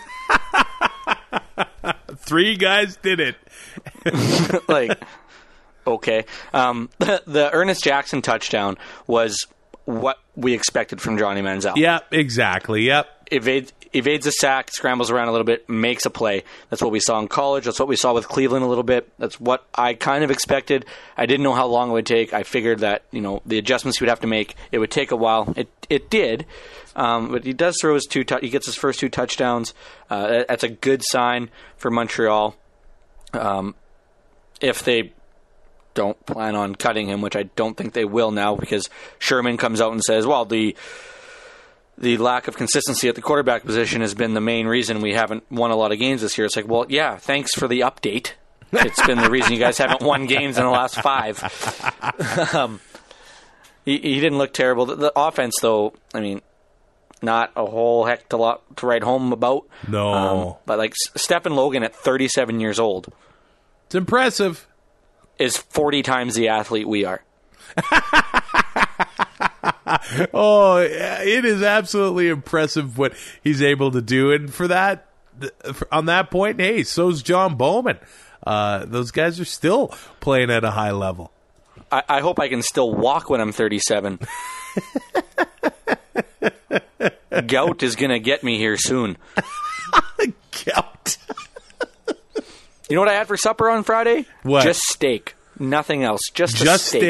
[2.17, 3.37] Three guys did it.
[4.67, 5.01] like,
[5.85, 6.25] okay.
[6.53, 9.47] Um, the, the Ernest Jackson touchdown was
[9.85, 11.77] what we expected from Johnny Manziel.
[11.77, 12.83] Yep, exactly.
[12.83, 13.29] Yep.
[13.31, 16.43] Evades, evades a sack, scrambles around a little bit, makes a play.
[16.69, 17.65] That's what we saw in college.
[17.65, 19.11] That's what we saw with Cleveland a little bit.
[19.17, 20.85] That's what I kind of expected.
[21.17, 22.33] I didn't know how long it would take.
[22.33, 24.55] I figured that you know the adjustments he would have to make.
[24.71, 25.53] It would take a while.
[25.55, 26.45] It it did,
[26.95, 28.23] um, but he does throw his two.
[28.41, 29.73] he gets his first two touchdowns.
[30.09, 32.55] Uh, that's a good sign for Montreal.
[33.33, 33.75] Um,
[34.61, 35.13] if they
[35.93, 38.89] don't plan on cutting him, which I don't think they will now, because
[39.19, 40.75] Sherman comes out and says, "Well, the
[41.97, 45.43] the lack of consistency at the quarterback position has been the main reason we haven't
[45.51, 48.31] won a lot of games this year." It's like, well, yeah, thanks for the update.
[48.71, 51.41] It's been the reason you guys haven't won games in the last five.
[52.53, 52.81] um,
[53.85, 54.85] he, he didn't look terrible.
[54.85, 56.41] The, the offense, though, I mean,
[57.21, 59.67] not a whole heck to lot to write home about.
[59.87, 60.13] No.
[60.13, 63.11] Um, but like Stefan Logan at 37 years old
[63.85, 64.67] It's impressive.
[65.39, 67.23] is 40 times the athlete we are.
[70.33, 73.13] Oh, it is absolutely impressive what
[73.43, 74.31] he's able to do.
[74.31, 75.07] And for that,
[75.91, 77.97] on that point, hey, so's John Bowman.
[78.45, 81.31] Uh, those guys are still playing at a high level.
[81.91, 84.19] I, I hope I can still walk when I'm 37.
[87.47, 89.17] Gout is going to get me here soon.
[90.51, 91.17] Count.
[92.89, 94.25] You know what I had for supper on Friday?
[94.43, 94.63] What?
[94.63, 95.35] Just steak.
[95.59, 96.21] Nothing else.
[96.33, 97.01] Just, a Just steak.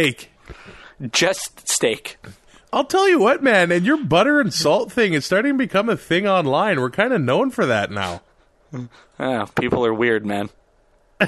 [1.01, 1.11] steak.
[1.11, 2.17] Just steak.
[2.73, 5.87] I'll tell you what, man, and your butter and salt thing is starting to become
[5.89, 6.79] a thing online.
[6.81, 8.21] We're kind of known for that now.
[9.19, 10.49] Ah, people are weird, man.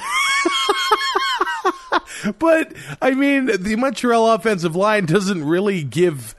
[2.37, 6.35] But I mean, the Montreal offensive line doesn't really give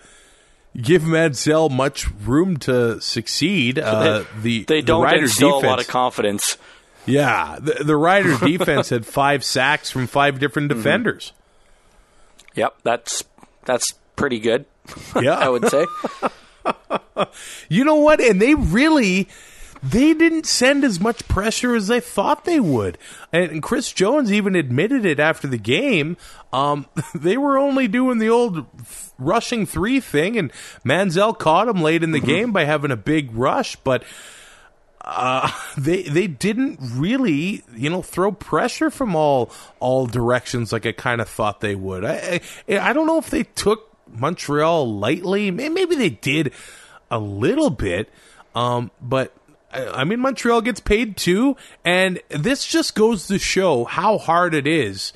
[0.80, 3.78] give Manziel much room to succeed.
[3.78, 6.59] Uh, the They don't Riders instill defense, a lot of confidence.
[7.07, 10.80] yeah, the, the Riders defense had five sacks from five different Mm-hmm.
[10.80, 11.32] defenders.
[12.55, 13.24] Yep, that's
[13.64, 13.86] that's
[14.16, 14.66] pretty good.
[15.20, 15.34] Yeah.
[15.34, 15.86] I would say.
[17.68, 18.20] You know what?
[18.20, 19.28] And they really
[19.82, 22.99] they didn't send as much pressure as they thought they would.
[23.32, 26.16] And Chris Jones even admitted it after the game.
[26.53, 28.66] Um, they were only doing the old
[29.18, 30.53] rushing three thing, and
[30.84, 34.05] Manziel caught him late in the game by having a big rush, but.
[35.03, 40.93] Uh, they they didn't really you know throw pressure from all all directions like I
[40.93, 42.05] kind of thought they would.
[42.05, 45.50] I, I I don't know if they took Montreal lightly.
[45.50, 46.52] Maybe they did
[47.11, 48.08] a little bit,
[48.54, 49.34] um, but
[49.72, 54.54] I I mean Montreal gets paid too, and this just goes to show how hard
[54.54, 55.12] it is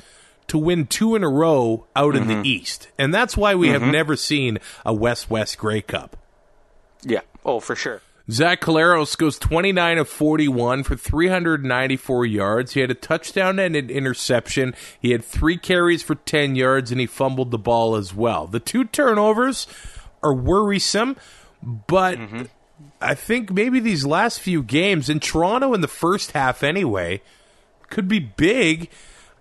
[0.49, 2.47] to win two in a row out in the mm-hmm.
[2.47, 3.93] East, and that's why we have mm-hmm.
[3.93, 6.17] never seen a West West Grey Cup.
[7.03, 7.21] Yeah.
[7.45, 8.01] Oh, for sure.
[8.31, 12.73] Zach Collaros goes 29 of 41 for 394 yards.
[12.73, 14.75] He had a touchdown and an interception.
[14.99, 18.47] He had three carries for 10 yards, and he fumbled the ball as well.
[18.47, 19.67] The two turnovers
[20.23, 21.17] are worrisome,
[21.63, 22.19] but
[23.01, 27.21] I think maybe these last few games in Toronto in the first half anyway
[27.91, 28.89] could be big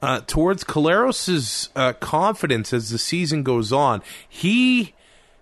[0.02, 4.02] uh, towards Collaros' uh, confidence as the season goes on.
[4.28, 4.94] He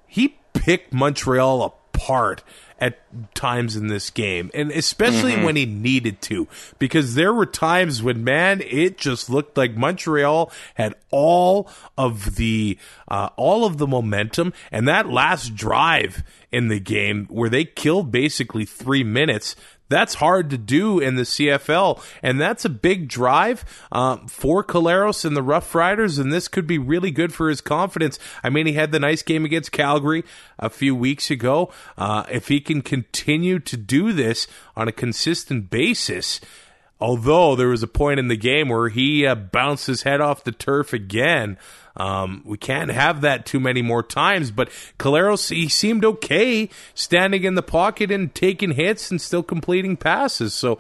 [0.08, 2.44] he picked Montreal apart
[2.82, 3.00] at
[3.36, 6.48] times in this game, and especially when he needed to,
[6.80, 12.78] because there were times when man, it just looked like Montreal had all of the
[13.08, 18.12] uh, all of the momentum, and that last drive in the game where they killed
[18.12, 19.56] basically three minutes.
[19.92, 25.26] That's hard to do in the CFL, and that's a big drive um, for Collaros
[25.26, 28.18] and the Rough Riders, and this could be really good for his confidence.
[28.44, 30.24] I mean, he had the nice game against Calgary
[30.58, 31.72] a few weeks ago.
[31.98, 36.40] Uh, if he can continue to do this on a consistent basis,
[37.02, 40.44] although there was a point in the game where he uh, bounced his head off
[40.44, 41.58] the turf again.
[41.98, 47.44] Um, we can't have that too many more times, but Collaros, he seemed okay standing
[47.44, 50.54] in the pocket and taking hits and still completing passes.
[50.54, 50.80] So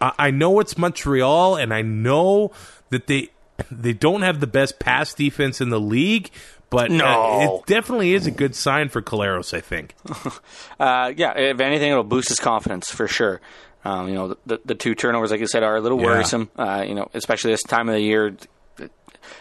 [0.00, 2.52] I, I know it's Montreal, and I know
[2.90, 3.30] that they
[3.70, 6.30] they don't have the best pass defense in the league,
[6.68, 9.94] but uh, it definitely is a good sign for Collaros, I think.
[10.80, 13.40] Uh, yeah, if anything, it'll boost his confidence for sure.
[13.84, 16.04] Um, you know, the, the two turnovers, like you said, are a little Yeah.
[16.06, 16.50] worrisome.
[16.56, 18.36] Uh, you know, especially this time of the year,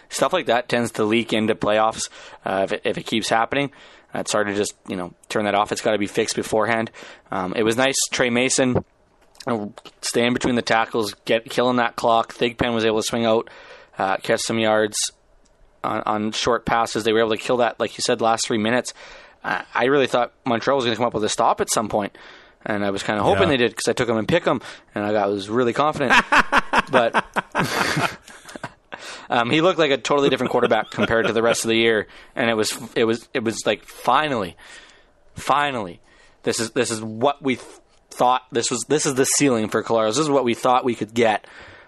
[0.09, 2.09] stuff like that tends to leak into playoffs
[2.45, 3.71] uh, if, it, if it keeps happening.
[4.13, 5.71] It's hard to just you know turn that off.
[5.71, 6.91] It's got to be fixed beforehand.
[7.31, 8.83] Um, it was nice, Tre Mason,
[10.01, 12.33] staying between the tackles, get killing that clock.
[12.33, 13.49] Thigpen was able to swing out,
[13.97, 14.97] uh, catch some yards
[15.83, 17.03] on, on short passes.
[17.03, 18.93] They were able to kill that, like you said, last three minutes.
[19.43, 21.87] Uh, I really thought Montreal was going to come up with a stop at some
[21.89, 22.15] point,
[22.65, 23.49] and I was kind of hoping Yeah.
[23.49, 24.61] they did because I took them and pick them,
[24.95, 26.13] and I got was really confident.
[26.91, 27.25] but
[29.29, 32.07] um, he looked like a totally different quarterback compared to the rest of the year,
[32.35, 34.55] and it was it was it was like finally,
[35.35, 36.01] finally,
[36.43, 37.67] this is this is what we th-
[38.09, 40.09] thought this was this is the ceiling for Collaros.
[40.09, 41.45] This is what we thought we could get.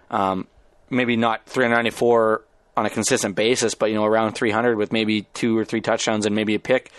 [0.10, 0.48] Um,
[0.90, 2.44] maybe not 394
[2.78, 6.26] on a consistent basis, but you know around 300 with maybe two or three touchdowns
[6.26, 6.92] and maybe a pick.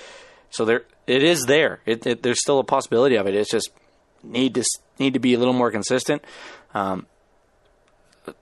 [0.55, 1.81] So there, it is there.
[1.85, 3.35] It, it, there's still a possibility of it.
[3.35, 3.71] It's just
[4.23, 4.65] need to
[5.01, 6.25] need to be a little more consistent.
[6.75, 7.07] Um,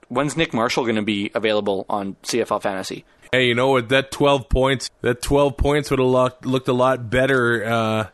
[0.09, 3.03] when's Nick Marshall going to be available on CFL Fantasy?
[3.31, 3.89] Hey, you know what?
[3.89, 8.07] That twelve points, that twelve points would have looked, looked a lot better, uh,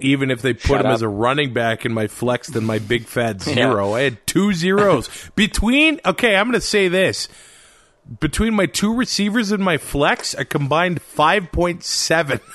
[0.00, 0.94] even if they put Shut him up.
[0.94, 3.92] as a running back in my flex than my big fat zero.
[3.92, 6.00] I had two zeros between.
[6.02, 7.28] Okay, I'm going to say this:
[8.20, 12.40] between my two receivers and my flex, I combined five point seven.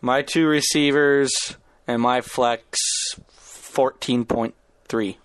[0.00, 1.32] My two receivers
[1.86, 2.78] and my flex,
[3.28, 4.54] fourteen point
[4.88, 5.18] three.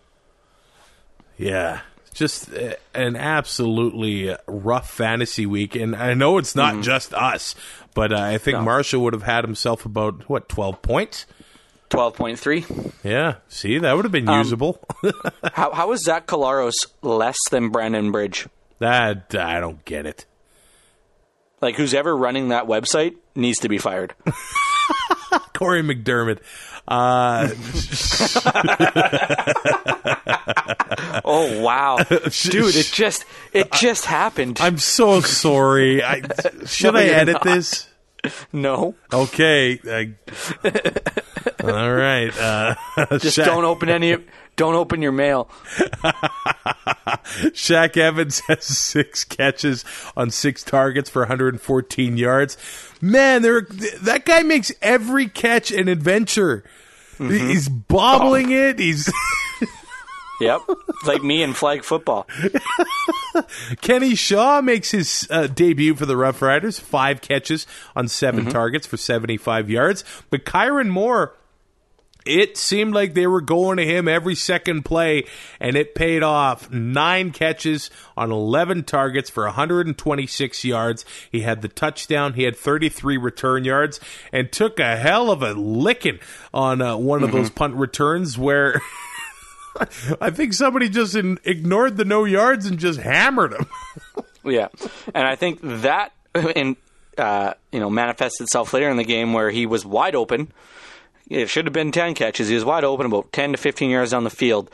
[1.38, 1.82] Yeah.
[2.13, 5.76] Just uh, an absolutely rough fantasy week.
[5.76, 7.55] And I know it's not just us,
[7.93, 8.63] but uh, I think No.
[8.63, 11.26] Marshall would have had himself about, what, 12 points?
[11.89, 12.65] Twelve point three.
[13.03, 13.36] Yeah.
[13.47, 14.84] See, that would have been usable.
[15.53, 16.73] How how is Zach Collaros
[17.03, 18.47] less than Brandon Bridge?
[18.80, 20.26] that, I don't get it.
[21.61, 24.13] Like who's ever running that website needs to be fired.
[25.53, 26.39] Cory McDiarmid.
[26.88, 27.49] Uh,
[31.25, 32.75] oh wow, dude!
[32.75, 34.59] It just it just happened.
[34.61, 36.03] I'm so sorry.
[36.03, 36.21] I,
[36.65, 37.43] should No, I edit not.
[37.43, 37.88] this?
[38.53, 39.79] no, Okay.
[39.86, 40.13] I,
[41.63, 42.36] all right.
[42.38, 42.75] Uh,
[43.19, 44.17] just don't open any.
[44.56, 45.49] Don't open your mail.
[47.53, 49.84] Shaq Evans has six catches
[50.16, 52.58] on six targets for 114 yards.
[53.01, 53.62] Man, there
[54.01, 56.64] that guy makes every catch an adventure.
[57.18, 57.47] Mm-hmm.
[57.49, 58.70] He's bobbling Oh.
[58.70, 58.80] it.
[58.80, 59.12] He's
[60.41, 62.28] Yep, it's like me in flag football.
[63.82, 68.49] Kenny Shaw makes his uh, debut for the Rough Riders, five catches on 7 Mm-hmm.
[68.51, 70.03] targets for 75 yards.
[70.30, 71.34] But Kyran Moore,
[72.26, 75.26] it seemed like they were going to him every second play,
[75.59, 76.71] and it paid off.
[76.71, 81.05] Nine catches on 11 targets for 126 yards.
[81.32, 82.34] He had the touchdown.
[82.34, 83.99] He had 33 return yards
[84.32, 86.19] and took a hell of a licking
[86.53, 88.82] on uh, one of those punt returns where.
[90.21, 93.65] I think somebody just in, ignored the no yards and just hammered him.
[94.45, 94.67] Yeah,
[95.13, 96.11] and I think that
[96.55, 96.78] in
[97.17, 100.51] uh, you know manifests itself later in the game where he was wide open.
[101.30, 102.47] It should have been ten catches.
[102.49, 104.69] He was wide open, about ten to fifteen yards down the field,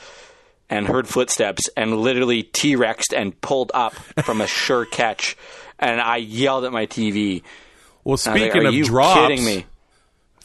[0.69, 5.37] and heard footsteps and literally T Rexed and pulled up from a sure catch.
[5.79, 7.41] And I yelled at my TV.
[8.03, 9.65] Well, was like, speaking of drops, kidding me?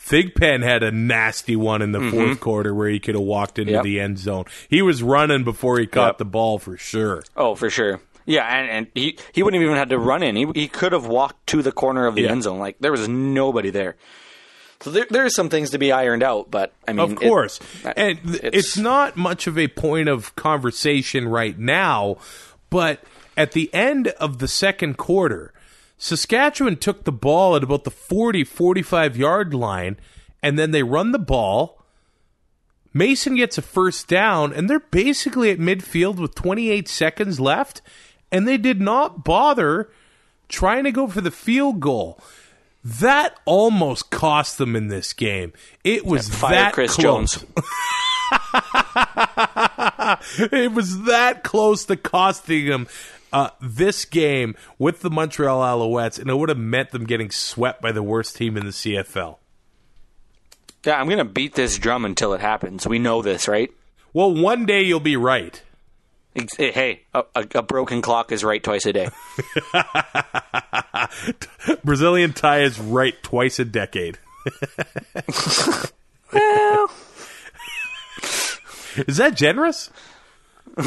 [0.07, 2.11] Thigpen had a nasty one in the mm-hmm.
[2.17, 3.83] fourth quarter where he could have walked into Yep.
[3.83, 4.45] the end zone.
[4.69, 6.19] He was running before he caught Yep.
[6.19, 7.25] the ball for sure.
[7.37, 8.01] Oh, for sure.
[8.25, 10.37] Yeah, and, and he, he wouldn't have even had to run in.
[10.37, 12.31] He, he could have walked to the corner of the Yeah.
[12.31, 12.59] end zone.
[12.59, 13.97] Like there was nobody there.
[14.81, 17.61] So there there's some things to be ironed out, but I mean, Of course.
[17.85, 22.19] uh, and th- it's, not much of a point of conversation right now,
[22.71, 23.03] but
[23.37, 25.53] at the end of the second quarter,
[25.99, 29.97] Saskatchewan took the ball at about the 40 45 yard line,
[30.43, 31.83] and then they run the ball.
[32.93, 37.83] Mason gets a first down, and they're basically at midfield with 28 seconds left,
[38.33, 39.91] and they did not bother
[40.49, 42.21] trying to go for the field goal.
[42.87, 45.53] That almost cost them in this game.
[45.83, 47.35] It was Fire that Chris close.
[47.35, 47.45] Jones.
[50.53, 52.87] it was that close to costing them
[53.33, 57.83] uh, this game with the Montreal Alouettes, and it would have meant them getting swept
[57.83, 59.39] by the worst team in the CFL.
[60.85, 62.87] Yeah, I'm gonna beat this drum until it happens.
[62.87, 63.73] We know this, right?
[64.13, 65.61] Well, one day you'll be right.
[66.57, 69.09] Hey, a, a broken clock is right twice a day.
[71.85, 74.19] Brazilian tie is right twice a decade.
[76.33, 76.91] well,
[79.07, 79.91] Is that generous?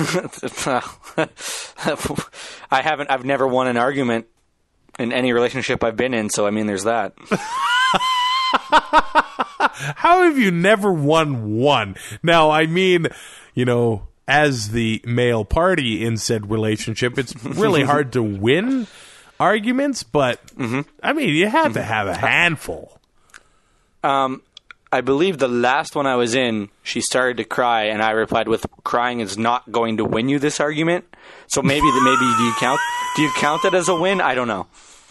[2.72, 3.10] I haven't.
[3.10, 4.28] I've never won an argument
[4.98, 6.30] in any relationship I've been in.
[6.30, 7.14] So I mean, there's that.
[9.96, 11.96] How have you never won one?
[12.22, 13.08] Now, I mean,
[13.54, 18.88] you know, as the male party in said relationship, it's really hard to win
[19.40, 20.40] arguments, but
[21.02, 23.00] I mean, you have to have a handful.
[24.04, 24.42] Um,
[24.92, 28.48] I believe the last one I was in, she started to cry, and I replied
[28.48, 31.06] with, "Crying is not going to win you this argument."
[31.48, 32.80] So maybe, maybe do you count?
[33.16, 34.22] Do you count it as a win?
[34.22, 34.68] I don't know.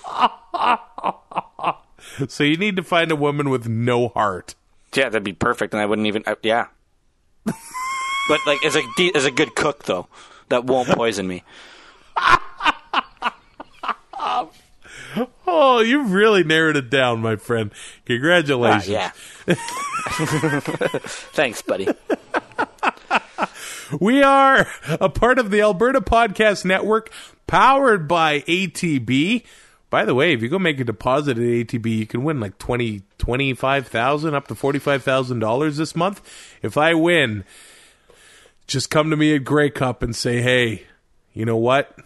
[2.29, 4.55] So you need to find a woman with no heart.
[4.95, 6.25] Yeah, that'd be perfect, and I wouldn't even.
[6.27, 6.67] Uh, yeah,
[7.45, 10.09] but like as a de- as a good cook though,
[10.49, 11.45] that won't poison me.
[15.47, 17.71] Oh, you've really narrowed it down, my friend.
[18.05, 18.89] Congratulations.
[18.89, 19.13] Ah,
[19.47, 19.55] yeah.
[21.33, 21.89] Thanks, buddy.
[24.01, 24.67] We are
[25.01, 27.11] a part of the Alberta Podcast Network,
[27.47, 29.45] powered by ATB.
[29.89, 32.59] By the way, if you go make a deposit at ATB, you can win like
[32.59, 36.21] twenty, twenty-five thousand, up to forty-five thousand dollars this month.
[36.61, 37.45] If I win,
[38.67, 40.83] just come to me at Grey Cup and say, "Hey,
[41.33, 41.97] you know what?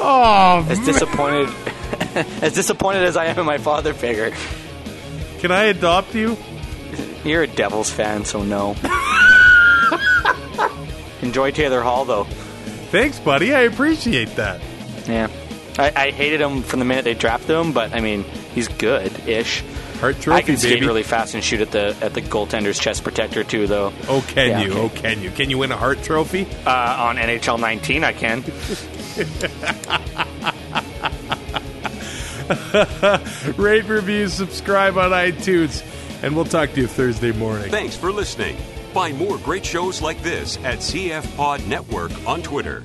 [0.00, 1.48] Oh, as disappointed,
[2.42, 4.32] as disappointed as I am in my father figure,
[5.40, 6.36] can I adopt you?
[7.24, 8.74] you're a Devils fan, so no.
[11.22, 12.24] Enjoy Taylor Hall though.
[12.90, 13.54] Thanks, buddy.
[13.54, 14.60] I appreciate that.
[15.06, 15.28] Yeah.
[15.78, 19.62] I, I hated him from the minute they drafted him, but I mean, he's good-ish.
[19.98, 20.86] Hart Trophy, I can skate baby.
[20.86, 23.92] really fast and shoot at the at the goaltender's chest protector too, though.
[24.08, 24.72] Oh, can Yeah, you?
[24.72, 24.80] okay.
[24.80, 25.30] Oh, can you?
[25.30, 26.46] Can you win a Hart Trophy?
[26.66, 28.42] Uh, on NHL 19, I can.
[33.56, 35.82] Rate, review, subscribe on iTunes,
[36.22, 37.70] and we'll talk to you Thursday morning.
[37.70, 38.56] Thanks for listening.
[38.94, 42.84] Find more great shows like this at CF Pod Network on Twitter.